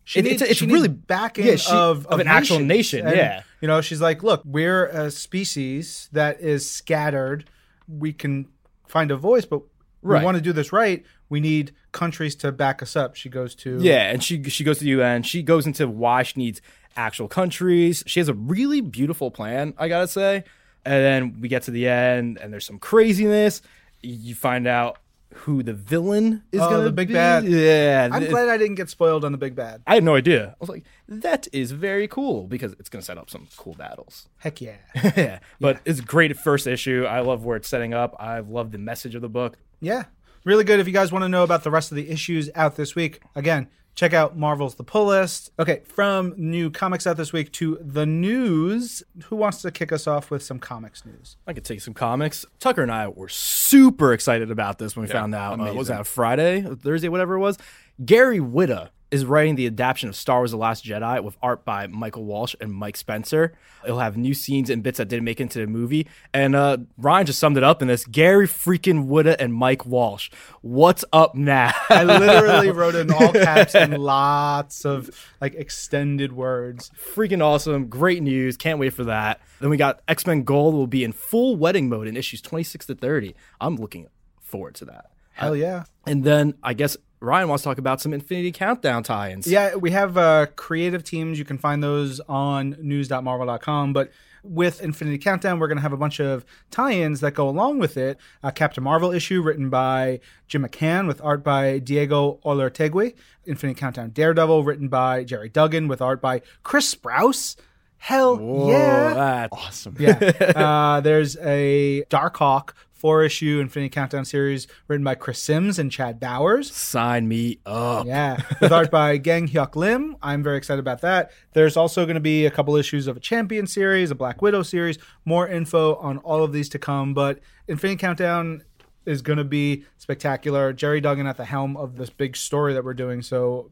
[0.05, 3.07] She It- needs, it's, it's she really backing yeah, she- of, of an actual nation,
[3.07, 3.43] And, yeah.
[3.61, 7.49] You know, she's like, look, we're a species that is scattered.
[7.87, 8.47] We can
[8.87, 9.61] find a voice, but
[10.01, 10.19] Right.
[10.19, 11.05] we want to do this right.
[11.29, 13.15] We need countries to back us up.
[13.15, 15.23] She goes to Yeah, and she she goes to the UN.
[15.23, 16.61] She goes into why she needs
[16.97, 18.03] actual countries.
[18.05, 20.43] She has a really beautiful plan, I gotta say.
[20.85, 23.61] And then we get to the end, and there's some craziness.
[24.01, 24.97] You find out
[25.33, 27.13] who the villain is Oh, the big be.
[27.15, 27.45] bad.
[27.45, 29.81] Yeah, I'm glad I didn't get spoiled on the big bad.
[29.87, 30.49] I had no idea.
[30.49, 34.27] I was like, that is very cool because it's gonna set up some cool battles.
[34.37, 34.75] Heck yeah.
[35.17, 37.05] yeah, but it's a great first issue.
[37.05, 38.15] I love where it's setting up.
[38.19, 39.57] I love the message of the book.
[39.79, 40.03] Yeah.
[40.45, 40.79] Really good.
[40.81, 43.21] If you guys want to know about the rest of the issues out this week,
[43.33, 45.51] again, check out Marvel's The Pull List.
[45.59, 49.03] Okay, from new comics out this week to the news.
[49.25, 51.37] Who wants to kick us off with some comics news?
[51.47, 52.45] I could take some comics.
[52.59, 55.59] Tucker and I were super excited about this when we found out.
[55.59, 57.57] Uh, was that Friday, Thursday, whatever it was?
[58.03, 61.85] Gary Whitta is writing the adaptation of Star Wars: The Last Jedi with art by
[61.85, 63.53] Michael Walsh and Mike Spencer.
[63.85, 66.07] It'll have new scenes and bits that didn't make it into the movie.
[66.33, 70.31] And uh, Ryan just summed it up in this: Gary freaking Whitta and Mike Walsh.
[70.61, 71.71] What's up now?
[71.89, 76.89] I literally wrote in all caps and lots of like extended words.
[76.97, 77.87] freaking awesome.
[77.89, 78.57] Great news.
[78.57, 79.41] Can't wait for that.
[79.59, 82.87] Then we got X Men Gold will be in full wedding mode in issues 26
[82.87, 83.35] to 30.
[83.61, 84.07] I'm looking
[84.41, 85.11] forward to that.
[85.33, 85.83] Hell yeah.
[86.05, 89.47] And then I guess Ryan wants to talk about some Infinity Countdown tie-ins.
[89.47, 91.39] Yeah, we have uh, creative teams.
[91.39, 93.93] You can find those on news.marvel.com.
[93.93, 94.11] But
[94.43, 97.79] with Infinity Countdown, we're going to have a bunch of tie ins that go along
[97.79, 98.17] with it.
[98.43, 103.15] A Captain Marvel issue written by Jim McCann with art by Diego Olortegui.
[103.45, 107.55] Infinity Countdown Daredevil written by Gerry Duggan with art by Chris Sprouse.
[107.97, 109.13] Hell Whoa, yeah.
[109.13, 109.95] that- Awesome.
[109.97, 110.11] Yeah.
[110.55, 112.71] uh, there's a Darkhawk
[113.03, 116.71] four issue Infinity Countdown series written by Chris Sims and Chad Bowers.
[116.71, 118.07] Sign me up.
[118.07, 120.15] Yeah, with art by Gang Hyuk Lim.
[120.21, 121.33] I'm very excited about that.
[121.51, 124.63] There's also going to be a couple issues of a Champion series, a Black Widow
[124.63, 124.97] series.
[125.25, 127.13] More info on all of these to come.
[127.13, 128.63] But Infinity Countdown
[129.05, 130.71] is going to be spectacular.
[130.71, 133.21] Gerry Duggan at the helm of this big story that we're doing.
[133.21, 133.69] So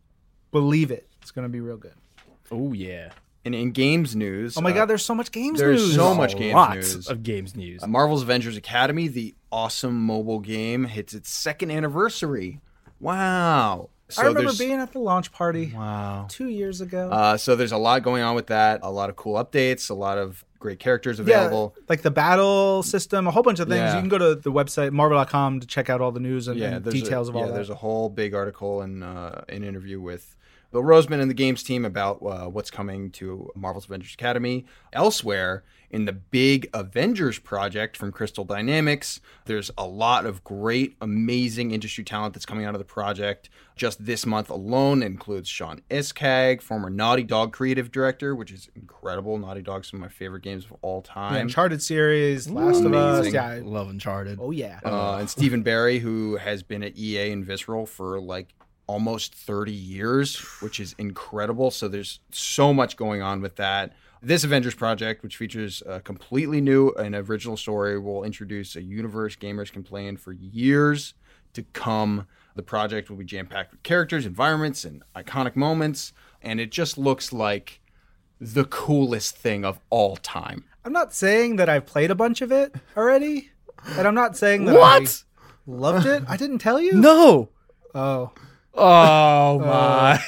[0.52, 1.08] believe it.
[1.22, 1.96] It's going to be real good.
[2.52, 3.12] Oh yeah.
[3.44, 5.60] And in games news, Oh my uh, God, there's so much games news.
[5.60, 5.96] there's news.
[5.96, 6.54] so much games news.
[6.54, 7.08] Lots news.
[7.10, 7.82] of games news.
[7.84, 12.62] Uh, Marvel's Avengers Academy, the awesome mobile game, hits its second anniversary.
[13.00, 13.90] Wow.
[14.10, 16.28] So I remember being at the launch party Wow.
[16.30, 17.10] two years ago.
[17.10, 18.82] Uh, so there's a lot going on with that.
[18.84, 19.90] A lot of cool updates.
[19.90, 21.76] A lot of great characters yeah, available.
[21.90, 23.80] like the battle system, a whole bunch of things.
[23.80, 23.96] Yeah.
[23.96, 26.76] You can go to the website marvel.com to check out all the news and, Yeah,
[26.76, 27.54] and details a, of all yeah, that.
[27.56, 30.36] There's a whole big article and uh, an interview with
[30.72, 34.66] Bill Roseman and the games team about uh, what's coming to Marvel's Avengers Academy.
[34.94, 41.72] Elsewhere, in the big Avengers project from Crystal Dynamics, there's a lot of great, amazing
[41.72, 43.50] industry talent that's coming out of the project.
[43.76, 49.38] Just this month alone includes Shaun Escayg, former Naughty Dog creative director, which is incredible.
[49.38, 51.36] Naughty Dog's some of my favorite games of all The time.
[51.42, 53.20] Uncharted series, Last of Us.
[53.20, 53.34] Amazing.
[53.34, 53.60] Yeah.
[53.64, 54.40] Love Uncharted.
[54.42, 54.80] Oh yeah.
[54.86, 58.48] uh, and Stephen Barry, who has been at EA and Visceral for like
[58.92, 61.72] almost 30 years, which is incredible.
[61.72, 63.94] So there's so much going on with that.
[64.22, 69.38] This Avengers project, which features a completely new and original story, will introduce a universe
[69.38, 71.14] gamers can play in for years
[71.54, 72.28] to come.
[72.56, 76.12] The project will be jam packed with characters, environments, and iconic moments.
[76.42, 77.80] And it just looks like
[78.42, 80.66] the coolest thing of all time.
[80.84, 83.52] I'm not saying that I've played a bunch of it already,
[83.92, 85.24] and I'm not saying that What?
[85.38, 86.24] I loved it.
[86.28, 86.94] I didn't tell you.
[86.94, 87.52] No.
[87.96, 88.32] Oh
[88.74, 90.24] Oh my.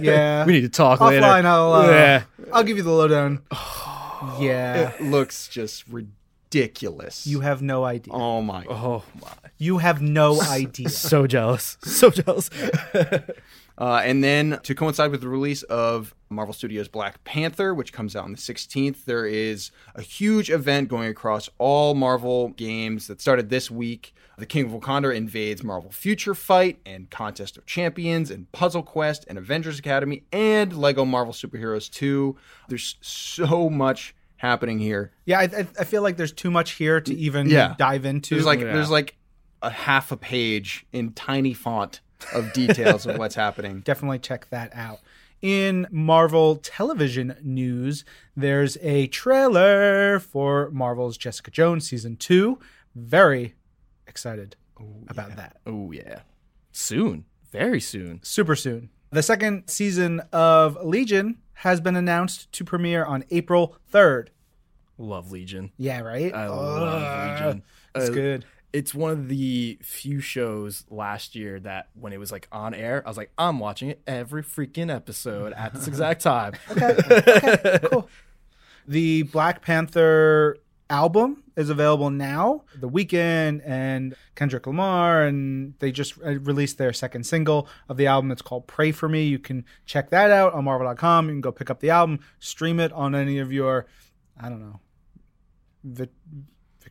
[0.00, 0.44] yeah.
[0.46, 1.24] we need to talk later.
[1.24, 2.22] I'll uh, yeah.
[2.52, 3.42] I'll give you the lowdown.
[4.38, 4.92] yeah.
[4.92, 7.26] It looks just ridiculous.
[7.26, 8.14] You have no idea.
[8.14, 9.28] Oh my Oh my.
[9.58, 10.88] You have no idea.
[10.88, 11.76] So jealous.
[11.82, 12.50] So jealous.
[13.76, 18.14] Uh, and then to coincide with the release of Marvel Studios Black Panther, which comes
[18.14, 23.20] out on the 16th, there is a huge event going across all Marvel games that
[23.20, 24.14] started this week.
[24.38, 29.24] The King of Wakanda invades Marvel Future Fight and Contest of Champions and Puzzle Quest
[29.28, 32.36] and Avengers Academy and Lego Marvel Superheroes 2.
[32.68, 35.12] There's so much happening here.
[35.24, 37.74] yeah, I, I- I feel like there's too much here to even Yeah.
[37.78, 38.34] dive into.
[38.34, 38.72] There's like Yeah.
[38.72, 39.16] there's like
[39.62, 42.00] a half a page in tiny font
[42.32, 43.80] of details of what's happening.
[43.84, 45.00] definitely check that out.
[45.42, 48.04] In Marvel television news,
[48.36, 52.58] there's a trailer for Marvel's Jessica Jones season two.
[52.94, 53.54] Very
[54.06, 54.56] excited
[55.08, 55.58] about that.
[55.66, 56.20] oh yeah.
[56.72, 57.24] Soon.
[57.52, 58.20] Very soon.
[58.22, 58.90] Super soon.
[59.10, 64.28] The second season of Legion has been announced to premiere on April 3rd.
[64.98, 65.70] Love Legion.
[65.76, 66.34] Yeah, right?
[66.34, 67.62] I love Legion.
[67.94, 68.44] It's Uh, good.
[68.74, 73.04] It's one of the few shows last year that when it was like on air,
[73.06, 76.54] I was like, I'm watching it every freaking episode at this exact time.
[76.70, 78.08] Okay, cool.
[78.86, 80.58] The Black Panther
[80.90, 82.64] album is available now.
[82.78, 88.06] The Weeknd and Kendrick Lamar, and they just uh, released their second single of the
[88.06, 88.30] album.
[88.30, 91.26] It's called "Pray for Me." You can check that out on Marvel.com.
[91.28, 93.86] You can go pick up the album, stream it on any of your,
[94.38, 94.80] I don't know,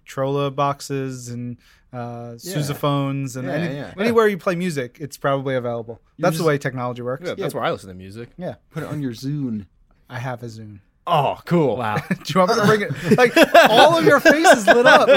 [0.07, 1.57] Victrola boxes and
[1.93, 3.93] uh, sousaphones and Yeah, any, yeah.
[3.97, 6.01] anywhere you play music, it's probably available.
[6.19, 7.25] That's the way technology works.
[7.27, 8.29] Yeah, that's where I listen to music.
[8.37, 9.65] Yeah, Put it on your Zune.
[10.09, 10.79] I have a Zune.
[11.05, 11.75] Oh, cool!
[11.77, 11.95] Wow.
[12.09, 13.17] Do you want me to bring it?
[13.17, 13.35] Like
[13.69, 15.09] all of your faces lit up.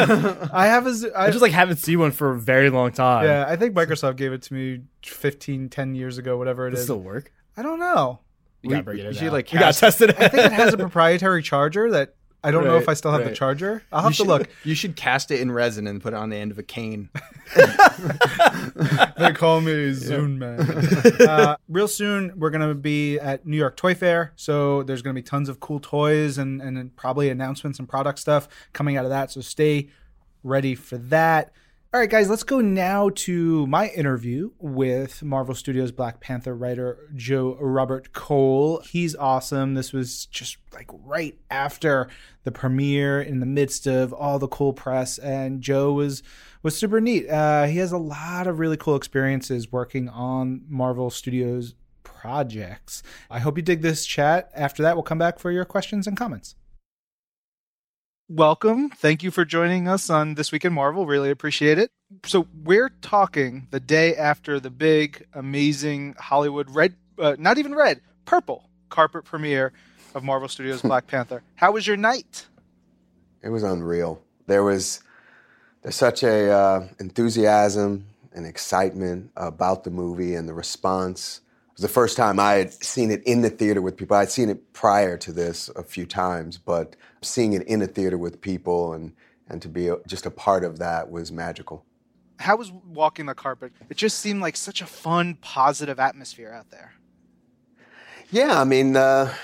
[0.53, 1.15] I have a Zune.
[1.15, 3.25] I I just like haven't seen one for a very long time.
[3.25, 6.81] Yeah, I think Microsoft gave it to me 15, 10 years ago, whatever it Does
[6.81, 6.87] it is.
[6.87, 7.33] still work?
[7.57, 8.19] I don't know.
[8.63, 9.07] You gotta bring it in.
[9.09, 9.33] you should, now.
[9.33, 10.11] like, you gotta test it.
[10.21, 13.25] I think it has a proprietary charger that I don't know if I still have
[13.25, 13.83] the charger.
[13.91, 14.49] I'll have You to should, look.
[14.65, 17.09] You should cast it in resin and put it on the end of a cane.
[19.19, 20.61] They call me Zune Man.
[21.29, 24.33] uh, real soon, we're going to be at New York Toy Fair.
[24.37, 28.19] So there's going to be tons of cool toys and, and probably announcements and product
[28.19, 29.31] stuff coming out of that.
[29.31, 29.89] So stay
[30.45, 31.53] ready for that.
[31.97, 37.09] All right, guys, let's go now to my interview with Marvel Studios Black Panther writer
[37.15, 38.81] Joe Robert Cole.
[38.81, 39.73] He's awesome.
[39.73, 42.09] This was just like right after
[42.45, 46.23] the premiere, in the midst of all the cool press, and Joe was
[46.63, 47.31] was super neat.
[47.31, 53.03] Uh, he has a lot of really cool experiences working on Marvel Studios projects.
[53.31, 54.51] I hope you dig this chat.
[54.55, 56.57] After that, we'll come back for your questions and comments.
[58.29, 58.91] Welcome.
[58.91, 61.07] Thank you for joining us on This Week in Marvel.
[61.07, 61.93] Really appreciate it.
[62.25, 68.01] So, we're talking the day after the big, amazing Hollywood red, uh, not even red,
[68.25, 69.73] purple carpet premiere
[70.17, 71.45] of Marvel Studios Black Panther.
[71.55, 72.47] How was your night?
[73.43, 74.21] It was unreal.
[74.49, 75.05] There was
[75.83, 81.43] there's such a uh, enthusiasm and excitement about the movie and the response.
[81.77, 84.17] It was the first time I had seen it in the theater with people.
[84.17, 88.17] I'd seen it prior to this a few times, but seeing it in a theater
[88.17, 89.13] with people and
[89.51, 91.85] and to be a, just a part of that was magical.
[92.39, 93.75] How was walking the carpet?
[93.91, 96.95] It just seemed like such a fun, positive atmosphere out there.
[98.31, 99.35] Yeah, I mean, uh,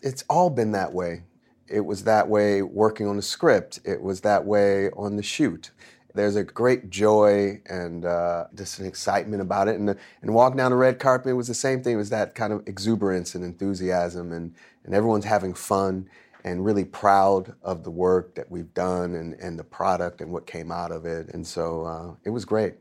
[0.00, 1.24] it's all been that way.
[1.68, 3.80] It was that way working on the script.
[3.84, 5.70] It was that way on the shoot.
[6.14, 9.78] There's a great joy and uh, just an excitement about it.
[9.78, 11.94] And, and walking down the red carpet was the same thing.
[11.94, 16.08] It was that kind of exuberance and enthusiasm, and, and everyone's having fun
[16.44, 20.46] and really proud of the work that we've done and, and the product and what
[20.46, 21.30] came out of it.
[21.34, 22.74] And so uh, it was great.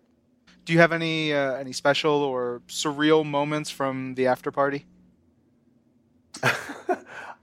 [0.65, 4.85] Do you have any uh, any special or surreal moments from the after party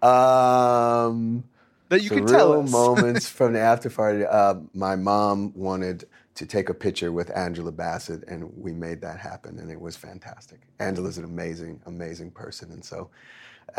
[0.03, 1.45] Um,
[1.91, 2.71] that you can tell surreal us?
[2.73, 4.25] moments from the after party.
[4.25, 6.05] Uh, my mom wanted
[6.37, 9.97] to take a picture with Angela Bassett, and we made that happen, and it was
[9.97, 10.61] fantastic.
[10.79, 13.11] Angela's an amazing, amazing person, and so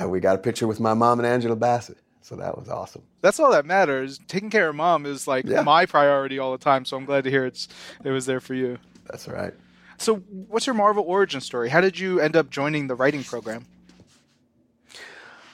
[0.02, 1.98] uh, we got a picture with my mom and Angela Bassett.
[2.24, 3.02] So that was awesome.
[3.22, 4.20] That's all that matters.
[4.28, 5.64] Taking care of mom is like Yeah.
[5.64, 6.86] my priority all the time.
[6.86, 7.68] So I'm glad to hear it's
[8.04, 8.78] it was there for you.
[9.10, 9.56] That's right.
[9.98, 11.70] So what's your Marvel origin story?
[11.70, 13.66] How did you end up joining the writing program?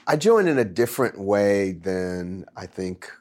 [0.10, 3.12] I joined in a different way than I think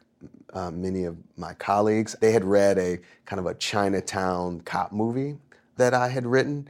[0.55, 2.15] uh, many of my colleagues.
[2.21, 5.39] They had read a kind of a Chinatown cop movie
[5.79, 6.69] that I had written.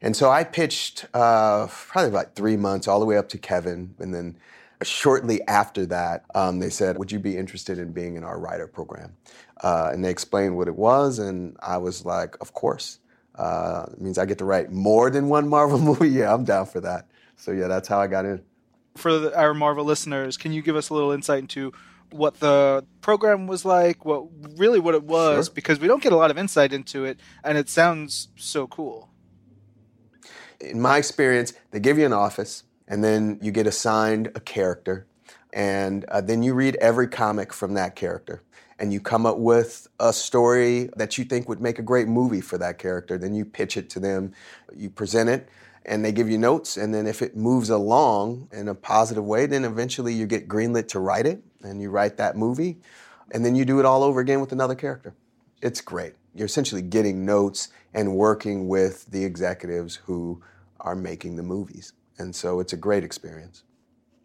[0.00, 3.92] And so I pitched uh, probably about three months, all the way up to Kevin.
[3.98, 4.36] And then
[4.84, 8.68] shortly after that, um, they said, Would you be interested in being in our writer
[8.68, 9.16] program?
[9.64, 11.18] Uh, and they explained what it was.
[11.18, 13.00] And I was like, Of course.
[13.34, 16.10] Uh, it means I get to write more than one Marvel movie.
[16.10, 17.08] Yeah, I'm down for that.
[17.34, 18.44] So, yeah, that's how I got in.
[18.96, 21.72] For the, our Marvel listeners, can you give us a little insight into
[22.10, 24.04] what the program was like?
[24.04, 25.46] What really what it was?
[25.46, 25.54] Sure.
[25.54, 29.10] Because we don't get a lot of insight into it, and it sounds so cool.
[30.60, 35.06] in my experience, they give you an office, and then you get assigned a character,
[35.52, 38.42] and uh, then you read every comic from that character,
[38.78, 42.40] and you come up with a story that you think would make a great movie
[42.40, 43.18] for that character.
[43.18, 44.32] Then you pitch it to them,
[44.74, 45.48] you present it,
[45.86, 46.76] and they give you notes.
[46.76, 50.88] And then if it moves along in a positive way, then eventually you get greenlit
[50.88, 52.78] to write it, and you write that movie,
[53.32, 55.14] and then you do it all over again with another character.
[55.62, 56.14] It's great.
[56.34, 60.42] You're essentially getting notes and working with the executives who
[60.80, 61.94] are making the movies.
[62.18, 63.62] And so it's a great experience.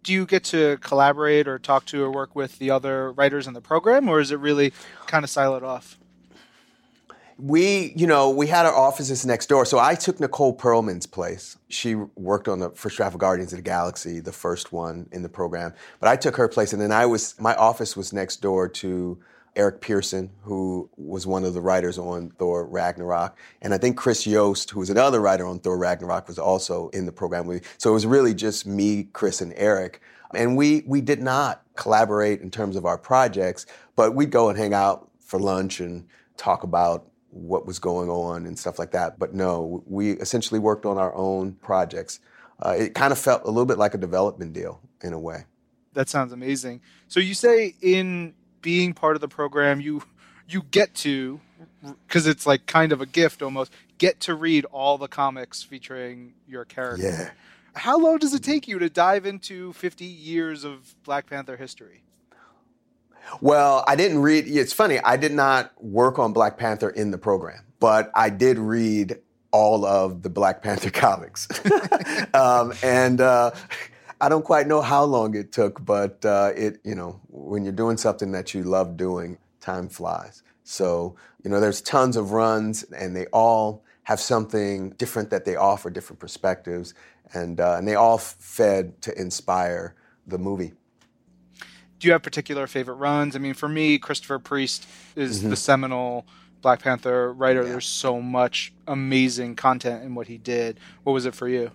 [0.03, 3.53] Do you get to collaborate or talk to or work with the other writers in
[3.53, 4.73] the program, or is it really
[5.07, 5.99] kind of siloed off?
[7.41, 9.65] We, you know, we had our offices next door.
[9.65, 11.57] So I took Nicole Perlman's place.
[11.69, 15.23] She worked on the first draft of Guardians of the Galaxy, the first one in
[15.23, 15.73] the program.
[15.99, 19.17] But I took her place, and then I was my office was next door to
[19.55, 24.25] Eric Pearson, who was one of the writers on Thor Ragnarok, and I think Chris
[24.25, 27.59] Yost, who was another writer on Thor Ragnarok, was also in the program.
[27.77, 30.01] So it was really just me, Chris, and Eric.
[30.33, 34.57] And we we did not collaborate in terms of our projects, but we'd go and
[34.57, 39.17] hang out for lunch and talk about what was going on and stuff like that.
[39.17, 42.19] But no, we essentially worked on our own projects.
[42.63, 45.45] Uh, it kind of felt a little bit like a development deal in a way.
[45.93, 46.81] That sounds amazing.
[47.07, 50.03] So you say in being part of the program, you
[50.47, 51.39] you get to
[52.07, 56.33] because it's like kind of a gift almost get to read all the comics featuring
[56.47, 57.03] your character.
[57.03, 57.29] Yeah.
[57.73, 62.03] How long does it take you to dive into 50 years of Black Panther history?
[63.39, 64.45] Well, I didn't read.
[64.47, 64.99] It's funny.
[64.99, 69.17] I did not work on Black Panther in the program, but I did read
[69.51, 71.47] all of the Black Panther comics,
[72.33, 73.51] um, and uh,
[74.19, 76.79] I don't quite know how long it took, but uh, it.
[76.83, 80.43] You know, when you're doing something that you love doing, time flies.
[80.63, 85.55] So you know, there's tons of runs, and they all have something different that they
[85.55, 86.93] offer, different perspectives,
[87.33, 89.95] and uh, and they all fed to inspire
[90.27, 90.73] the movie
[92.01, 93.35] do you have particular favorite runs?
[93.35, 95.51] I mean, for me, Christopher Priest is mm-hmm.
[95.51, 96.25] the seminal
[96.61, 97.61] Black Panther writer.
[97.61, 97.69] Yeah.
[97.69, 100.79] There's so much amazing content in what he did.
[101.03, 101.69] What was it for you?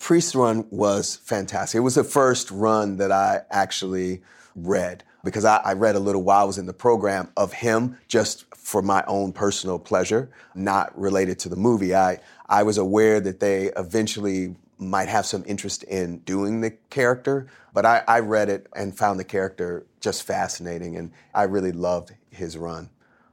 [0.00, 1.78] Priest run was fantastic.
[1.78, 4.22] It was the first run that I actually
[4.56, 7.96] read because I, I, read a little while I was in the program of him
[8.08, 11.94] just for my own personal pleasure, not related to the movie.
[11.94, 17.48] I, I was aware that they eventually might have some interest in doing the character,
[17.72, 22.12] but I, I, read it and found the character just fascinating, and I really loved
[22.30, 22.90] his run.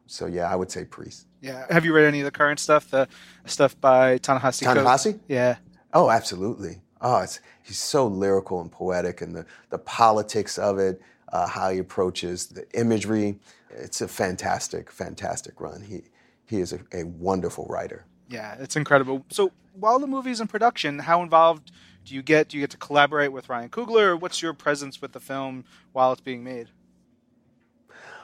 [0.07, 1.27] So yeah, I would say Priest.
[1.41, 1.65] Yeah.
[1.69, 2.89] Have you read any of the current stuff?
[2.89, 3.07] The
[3.45, 4.63] stuff by Ta-Nehisi.
[4.63, 5.19] Ta-Nehisi?
[5.27, 5.57] Yeah.
[5.93, 6.81] Oh, absolutely.
[7.01, 11.69] Oh, it's, he's so lyrical and poetic, and the the politics of it, uh, how
[11.69, 13.39] he approaches the imagery.
[13.69, 15.81] It's a fantastic, fantastic run.
[15.81, 16.01] He
[16.45, 18.05] he is a, a wonderful writer.
[18.27, 19.25] Yeah, it's incredible.
[19.29, 21.71] So while the movie's in production, how involved
[22.05, 22.49] do you get?
[22.49, 24.19] Do you get to collaborate with Ryan Coogler?
[24.19, 26.69] what's your presence with the film while it's being made?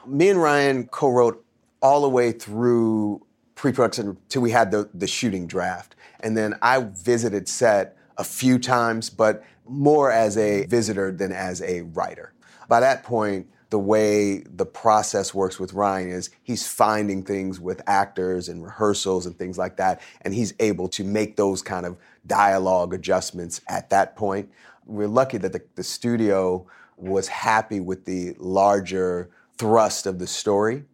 [0.06, 1.44] Me and Ryan co-wrote
[1.82, 5.96] all the way through pre-production until we had the, the shooting draft.
[6.20, 11.60] And then I visited set a few times, but more as a visitor than as
[11.62, 12.32] a writer.
[12.68, 17.82] By that point, the way the process works with Ryan is he's finding things with
[17.86, 21.96] actors and rehearsals and things like that, and he's able to make those kind of
[22.26, 24.50] dialogue adjustments at that point.
[24.84, 30.84] We're lucky that the, the studio was happy with the larger thrust of the story.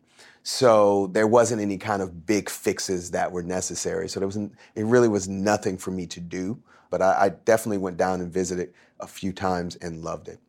[0.43, 4.09] So there wasn't any kind of big fixes that were necessary.
[4.09, 4.51] So there was it
[4.85, 6.61] really was nothing for me to do.
[6.91, 10.41] But I, I definitely went down and visited a few times and loved it.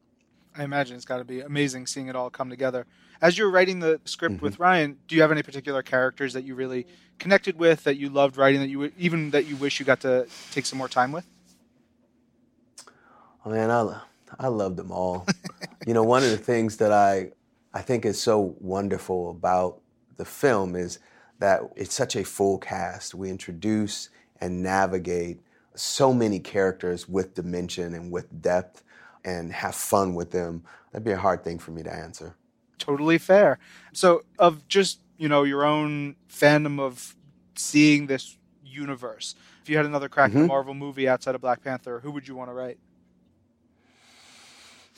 [0.55, 2.85] I imagine it's got to be amazing seeing it all come together.
[3.21, 4.45] As you're writing the script mm-hmm.
[4.45, 6.85] with Ryan, do you have any particular characters that you really
[7.19, 10.27] connected with, that you loved writing, that you even that you wish you got to
[10.51, 11.25] take some more time with?
[13.45, 14.01] Oh man, I
[14.39, 15.25] I love them all.
[15.87, 17.31] you know, one of the things that I
[17.73, 19.81] I think is so wonderful about
[20.17, 20.99] the film is
[21.39, 23.15] that it's such a full cast.
[23.15, 25.41] We introduce and navigate
[25.75, 28.82] so many characters with dimension and with depth
[29.23, 32.35] and have fun with them, that'd be a hard thing for me to answer.
[32.77, 33.59] Totally fair.
[33.93, 37.15] So, of just, you know, your own fandom of
[37.55, 40.39] seeing this universe, if you had another crack mm-hmm.
[40.39, 42.77] at a Marvel movie outside of Black Panther, who would you want to write?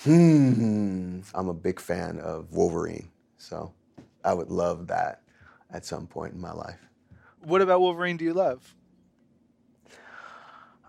[0.04, 1.22] Hmm.
[1.34, 3.74] I'm a big fan of Wolverine, so
[4.24, 5.22] I would love that
[5.72, 6.80] at some point in my life.
[7.44, 8.76] What about Wolverine do you love?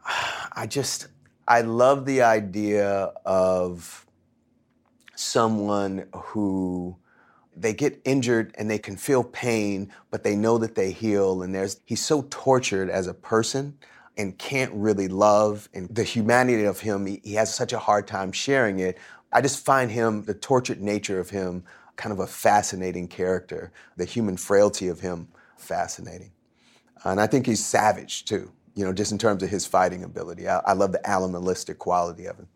[0.53, 1.09] I just
[1.49, 4.07] I love the idea of
[5.15, 6.97] someone who
[7.57, 11.43] they get injured and they can feel pain, but they know that they heal.
[11.43, 13.79] And there's he's so tortured as a person
[14.17, 15.69] and can't really love.
[15.73, 18.99] And the humanity of him, he, he has such a hard time sharing it.
[19.33, 21.65] I just find him, the tortured nature of him,
[21.97, 23.73] kind of a fascinating character.
[23.97, 26.33] The human frailty of him, fascinating.
[27.05, 30.49] And I think he's savage too you know, just in terms of his fighting ability.
[30.49, 32.47] I, I love the animalistic quality of him.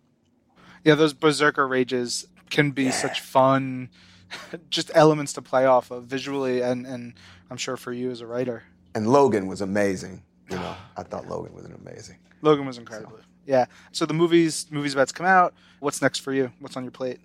[0.85, 2.91] Yeah, those berserker rages can be yeah.
[2.91, 3.89] such fun,
[4.71, 7.15] just elements to play off of visually, and and
[7.51, 8.63] I'm sure for you as a writer.
[8.95, 10.23] And Logan was amazing.
[10.51, 12.19] You know, I thought Logan was an amazing.
[12.43, 13.17] Logan was incredible.
[13.19, 13.25] So.
[13.47, 13.67] Yeah.
[13.93, 15.55] So the movies movies about to come out.
[15.81, 16.53] What's next for you?
[16.61, 17.21] What's on your plate?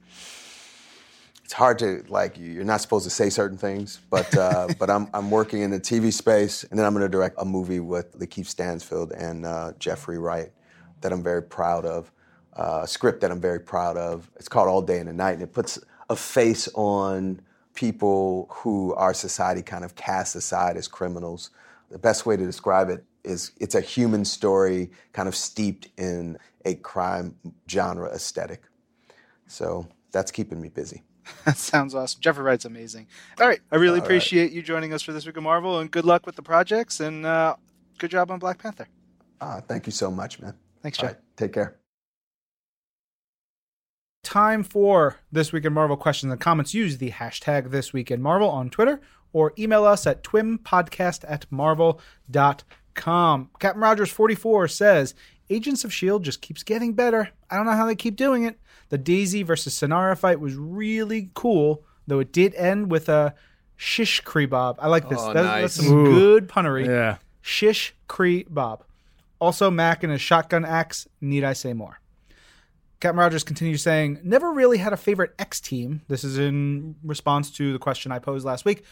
[1.45, 5.07] It's hard to like you're not supposed to say certain things, but uh, but I'm
[5.13, 8.17] I'm working in the TV space, and then I'm going to direct a movie with
[8.19, 10.51] LaKeith Stanfield and uh, Jeffrey Wright
[11.01, 12.11] that I'm very proud of.
[12.53, 14.31] Uh, a script that I'm very proud of.
[14.37, 15.77] It's called All Day and the Night, and it puts
[16.09, 17.41] a face on
[17.75, 21.51] people who our society kind of casts aside as criminals.
[21.91, 26.39] The best way to describe it is it's a human story kind of steeped in
[26.65, 27.35] a crime
[27.69, 28.63] genre aesthetic.
[29.45, 31.03] So that's keeping me busy.
[31.45, 32.21] That sounds awesome.
[32.21, 33.07] Jeffrey Wright's amazing.
[33.39, 33.59] All right.
[33.71, 34.03] I really All right.
[34.03, 36.99] appreciate you joining us for this week of Marvel, and good luck with the projects,
[36.99, 37.55] and uh,
[37.97, 38.87] good job on Black Panther.
[39.41, 40.53] Ah, thank you so much, man.
[40.81, 41.11] Thanks, Jeff.
[41.11, 41.77] right, take care.
[44.23, 46.73] Time for This Week in Marvel questions and comments.
[46.73, 48.99] Use the hashtag This Week in Marvel on Twitter
[49.33, 53.49] or email us at twimpodcast at marvel.com.
[53.59, 55.13] Captain Rogers 44 says,
[55.49, 56.23] Agents of S.H.I.E.L.D.
[56.25, 57.29] Just keeps getting better.
[57.51, 58.59] I don't know how they keep doing it.
[58.89, 63.33] The Daisy versus Sinara fight was really cool, though it did end with a
[63.75, 64.75] shish kebab.
[64.79, 65.19] I like this.
[65.19, 65.61] Oh, That's, nice.
[65.75, 66.13] that's some Ooh.
[66.13, 66.85] good punnery.
[66.85, 67.17] Yeah.
[67.41, 68.83] Shish Kree Bob.
[69.39, 71.07] Also, Mac and his shotgun axe.
[71.21, 71.99] Need I say more?
[72.99, 76.01] Captain Rogers continues saying, Never really had a favorite X team.
[76.07, 78.83] This is in response to the question I posed last week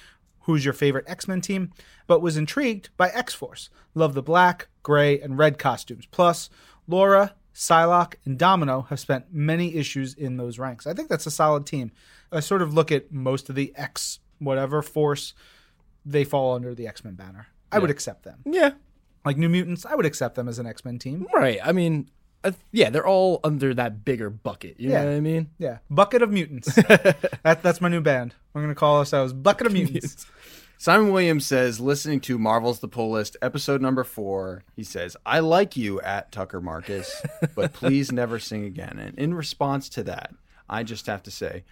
[0.42, 1.72] Who's your favorite X Men team?
[2.06, 3.70] But was intrigued by X Force.
[3.96, 6.06] Love the black, gray, and red costumes.
[6.06, 6.50] Plus,
[6.88, 10.88] Laura, Psylocke, and Domino have spent many issues in those ranks.
[10.88, 11.92] I think that's a solid team.
[12.32, 15.34] I sort of look at most of the X, whatever force,
[16.06, 17.48] they fall under the X Men banner.
[17.72, 18.40] I would accept them.
[18.46, 18.72] Yeah.
[19.26, 21.28] Like New Mutants, I would accept them as an X Men team.
[21.34, 21.60] Right.
[21.64, 22.10] I mean,
[22.44, 24.80] uh, yeah, they're all under that bigger bucket.
[24.80, 25.04] You Yeah.
[25.04, 25.50] know what I mean?
[25.60, 26.74] Yeah, Bucket of Mutants.
[26.76, 28.34] that, that's my new band.
[28.54, 30.26] We're gonna call ourselves Bucket of Mutants.
[30.84, 35.40] Simon Williams says, listening to Marvel's The Pull List, episode number four, he says, I
[35.40, 37.22] like you at Tucker Markus,
[37.56, 39.00] but please never sing again.
[39.00, 40.34] And in response to that,
[40.70, 41.64] I just have to say,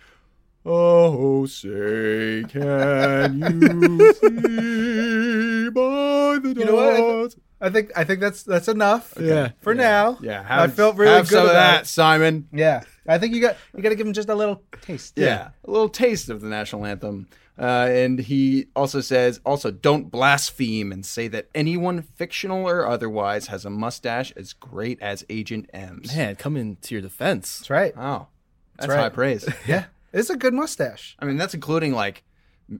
[0.66, 6.76] Oh, say, can you see by the You know
[7.24, 7.36] what?
[7.60, 9.14] I think I think that's that's enough.
[9.20, 9.50] Yeah.
[9.60, 10.20] for now.
[10.22, 11.88] Yeah, I felt really have good some of about that, it.
[11.88, 12.48] Simon.
[12.54, 15.16] Yeah, I think you got you got to give him just a little taste.
[15.18, 15.50] Yeah.
[15.66, 17.28] a little taste of the national anthem.
[17.62, 23.48] Uh, and he also says, also don't blaspheme and say that anyone, fictional or otherwise,
[23.48, 26.16] has a mustache as great as Agent M's.
[26.16, 27.60] Man, coming to your defense.
[27.60, 27.96] that's right.
[27.96, 28.30] Wow,
[28.78, 28.98] that's, right.
[28.98, 29.48] high praise.
[29.68, 31.16] Yeah, it's a good mustache.
[31.20, 32.24] I mean, that's including like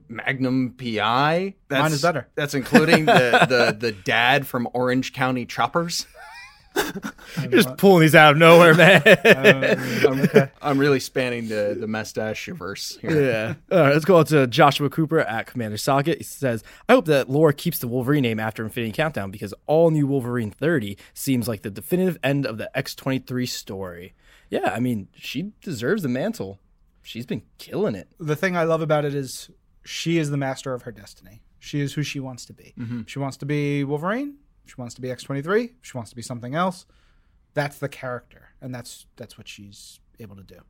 [0.08, 1.54] Magnum PI.
[1.68, 2.26] That's, Mine is better.
[2.34, 6.06] That's including the, the the dad from Orange County Choppers.
[6.74, 9.02] You're just pulling these out of nowhere, man.
[10.04, 13.22] I'm, I'm really spanning the the mustache verse here.
[13.22, 13.54] yeah.
[13.70, 16.18] All right, let's go on to Joshua Cooper at Commander Socket.
[16.18, 19.90] He says, I hope that Laura keeps the Wolverine name after Infinity Countdown because all
[19.90, 24.14] new Wolverine 30 seems like the definitive end of the X23 story.
[24.50, 26.60] Yeah, I mean, she deserves the mantle.
[27.02, 28.08] She's been killing it.
[28.18, 29.50] The thing I love about it is
[29.84, 31.42] she is the master of her destiny.
[31.58, 32.74] She is who she wants to be.
[32.78, 33.02] Mm-hmm.
[33.06, 34.36] She wants to be Wolverine.
[34.64, 35.74] If She wants to be X twenty three.
[35.82, 36.86] She wants to be something else.
[37.54, 40.60] That's the character, and that's that's what she's able to do.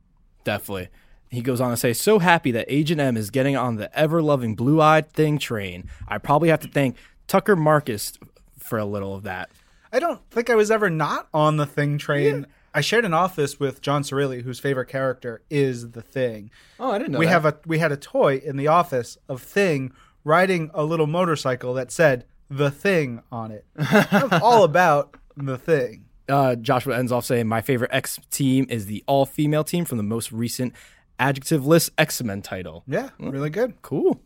[0.43, 0.89] Definitely.
[1.29, 4.21] He goes on to say, so happy that Agent M is getting on the ever
[4.21, 5.89] loving blue eyed thing train.
[6.07, 6.95] I probably have to thank
[7.27, 8.13] Tucker Markus
[8.59, 9.49] for a little of that.
[9.91, 12.47] I don't think I was ever not on the Thing train.
[12.73, 16.51] I shared an office with John Cerilli, whose favorite character is the Thing.
[16.79, 17.31] Oh, I didn't know we that.
[17.31, 19.91] have a we had a toy in the office of Thing
[20.23, 22.25] riding a little motorcycle that said
[22.57, 23.65] the Thing on it.
[23.77, 26.05] I'm all about the Thing.
[26.29, 29.97] uh, Joshua ends off saying, My favorite X team is the all female team from
[29.97, 30.73] the most recent
[31.19, 32.83] adjective list X Men title.
[32.87, 33.81] Yeah, really good.
[33.81, 34.21] Cool.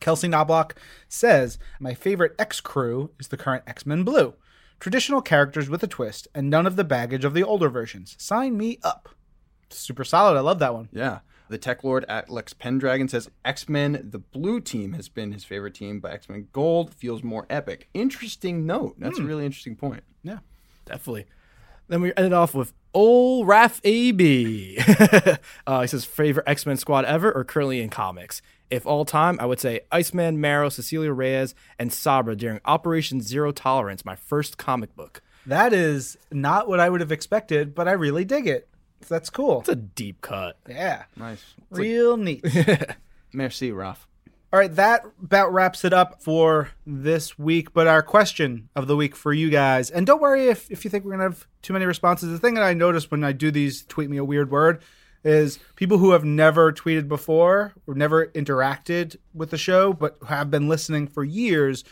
[0.00, 0.74] Kelsey Knobloch
[1.08, 4.34] says, My favorite X crew is the current X Men Blue.
[4.78, 8.16] Traditional characters with a twist and none of the baggage of the older versions.
[8.18, 9.10] Sign me up.
[9.68, 10.36] Super solid.
[10.38, 10.88] I love that one.
[10.90, 11.18] Yeah.
[11.50, 15.42] The Tech Lord at Lex Pendragon says X Men, the blue team, has been his
[15.42, 17.88] favorite team, but X Men Gold feels more epic.
[17.92, 18.94] Interesting note.
[18.98, 20.04] That's a really interesting point.
[20.22, 20.38] Yeah.
[20.84, 21.26] Definitely.
[21.88, 24.78] Then we ended off with Ol Raf AB.
[25.66, 28.42] uh, he says, favorite X Men squad ever or currently in comics?
[28.70, 33.50] If all time, I would say Iceman, Marrow, Cecilia Reyes, and Sabra during Operation Zero
[33.50, 35.20] Tolerance, my first comic book.
[35.46, 38.68] That is not what I would have expected, but I really dig it.
[39.08, 39.60] That's cool.
[39.60, 40.56] It's a deep cut.
[40.68, 41.04] Yeah.
[41.16, 41.54] Nice.
[41.70, 42.44] Real neat.
[43.32, 44.06] Merci, Raf.
[44.52, 47.72] All right, that about wraps it up for this week.
[47.72, 50.90] But our question of the week for you guys, and don't worry if, if you
[50.90, 52.30] think we're going to have too many responses.
[52.30, 54.82] The thing that I notice when I do these tweet me a weird word
[55.22, 60.50] is people who have never tweeted before or never interacted with the show, but have
[60.50, 61.84] been listening for years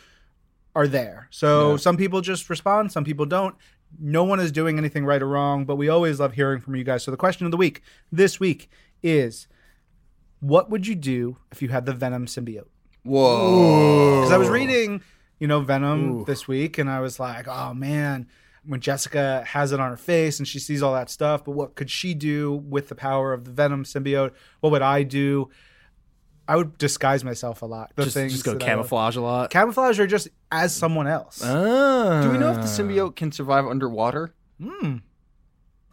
[0.74, 1.28] are there.
[1.30, 3.54] So some people just respond, some people don't.
[3.98, 6.84] No one is doing anything right or wrong, but we always love hearing from you
[6.84, 7.02] guys.
[7.04, 8.68] So the question of the week this week
[9.02, 9.48] is
[10.40, 12.68] what would you do if you had the Venom symbiote?
[13.02, 14.20] Whoa.
[14.20, 15.02] Because I was reading,
[15.38, 18.28] you know, Venom this week, and I was like, oh man,
[18.64, 21.74] when Jessica has it on her face and she sees all that stuff, but what
[21.74, 24.32] could she do with the power of the Venom symbiote?
[24.60, 25.48] What would I do?
[26.48, 27.92] I would disguise myself a lot.
[27.94, 29.50] The Just, things just go that I would- camouflage a lot.
[29.50, 31.42] camouflage or just as someone else.
[31.44, 32.22] Ah.
[32.22, 34.32] Do we know if the symbiote can survive underwater?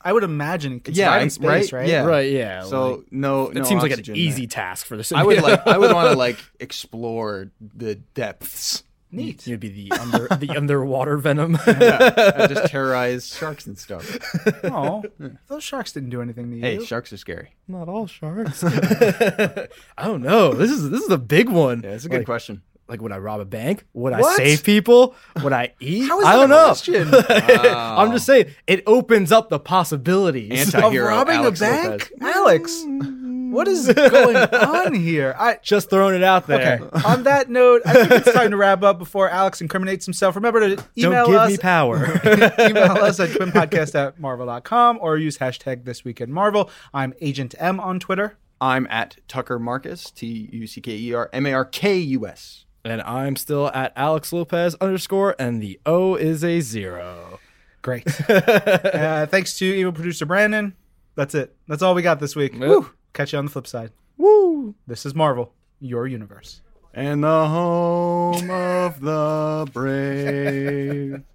[0.01, 1.79] I would imagine it could Yeah, survive in space, right?
[1.81, 1.89] right?
[1.89, 2.05] Yeah.
[2.05, 2.63] Right, yeah.
[2.63, 4.49] So like, no, it no seems like an easy there.
[4.49, 5.11] task for this.
[5.11, 5.65] I would like.
[5.67, 8.83] I would want to like explore the depths.
[9.11, 9.47] Neat.
[9.47, 11.57] You'd be the under the underwater venom.
[11.65, 14.17] I just terrorize sharks and stuff.
[14.65, 15.03] Oh,
[15.47, 16.61] those sharks didn't do anything to you.
[16.61, 17.51] Hey, sharks are scary.
[17.67, 18.63] Not all sharks.
[18.63, 19.67] I
[19.99, 20.53] don't know.
[20.53, 21.81] This is this is a big one.
[21.83, 22.61] Yeah, it's a good like, question.
[22.87, 23.85] Like, would I rob a bank?
[23.93, 25.15] Would I save people?
[25.43, 26.07] Would I eat?
[26.07, 26.65] How is I don't know.
[26.65, 27.13] question?
[27.13, 30.51] I'm just saying it opens up the possibilities.
[30.67, 32.35] of Anti-hero robbing Alex a bank, Lopez.
[32.35, 32.83] Alex.
[32.83, 33.14] Mm.
[33.55, 35.33] What is going on here?
[35.39, 36.81] I just throwing it out there.
[36.81, 37.07] okay.
[37.07, 40.35] on that note, I think it's time to wrap up before Alex incriminates himself.
[40.35, 42.05] Remember to email Don't give us me power.
[42.59, 46.69] email us at twimpodcast at marvel.com or use hashtag this week in Marvel.
[46.93, 48.37] I'm Agent M on Twitter.
[48.59, 52.27] I'm at Tucker Markus, T U C K E R M A R K U
[52.27, 52.65] S.
[52.83, 57.39] and I'm still at Alex Lopez underscore, and the O is a zero.
[57.81, 58.05] Great.
[58.29, 60.75] uh, thanks to evil producer Brandon.
[61.15, 61.55] That's it.
[61.69, 62.53] That's all we got this week.
[62.59, 62.89] Woo.
[63.15, 63.91] Catch you on the flip side.
[64.17, 64.75] Woo!
[64.87, 66.59] This is Marvel, your universe.
[66.93, 71.23] And the home of the brave.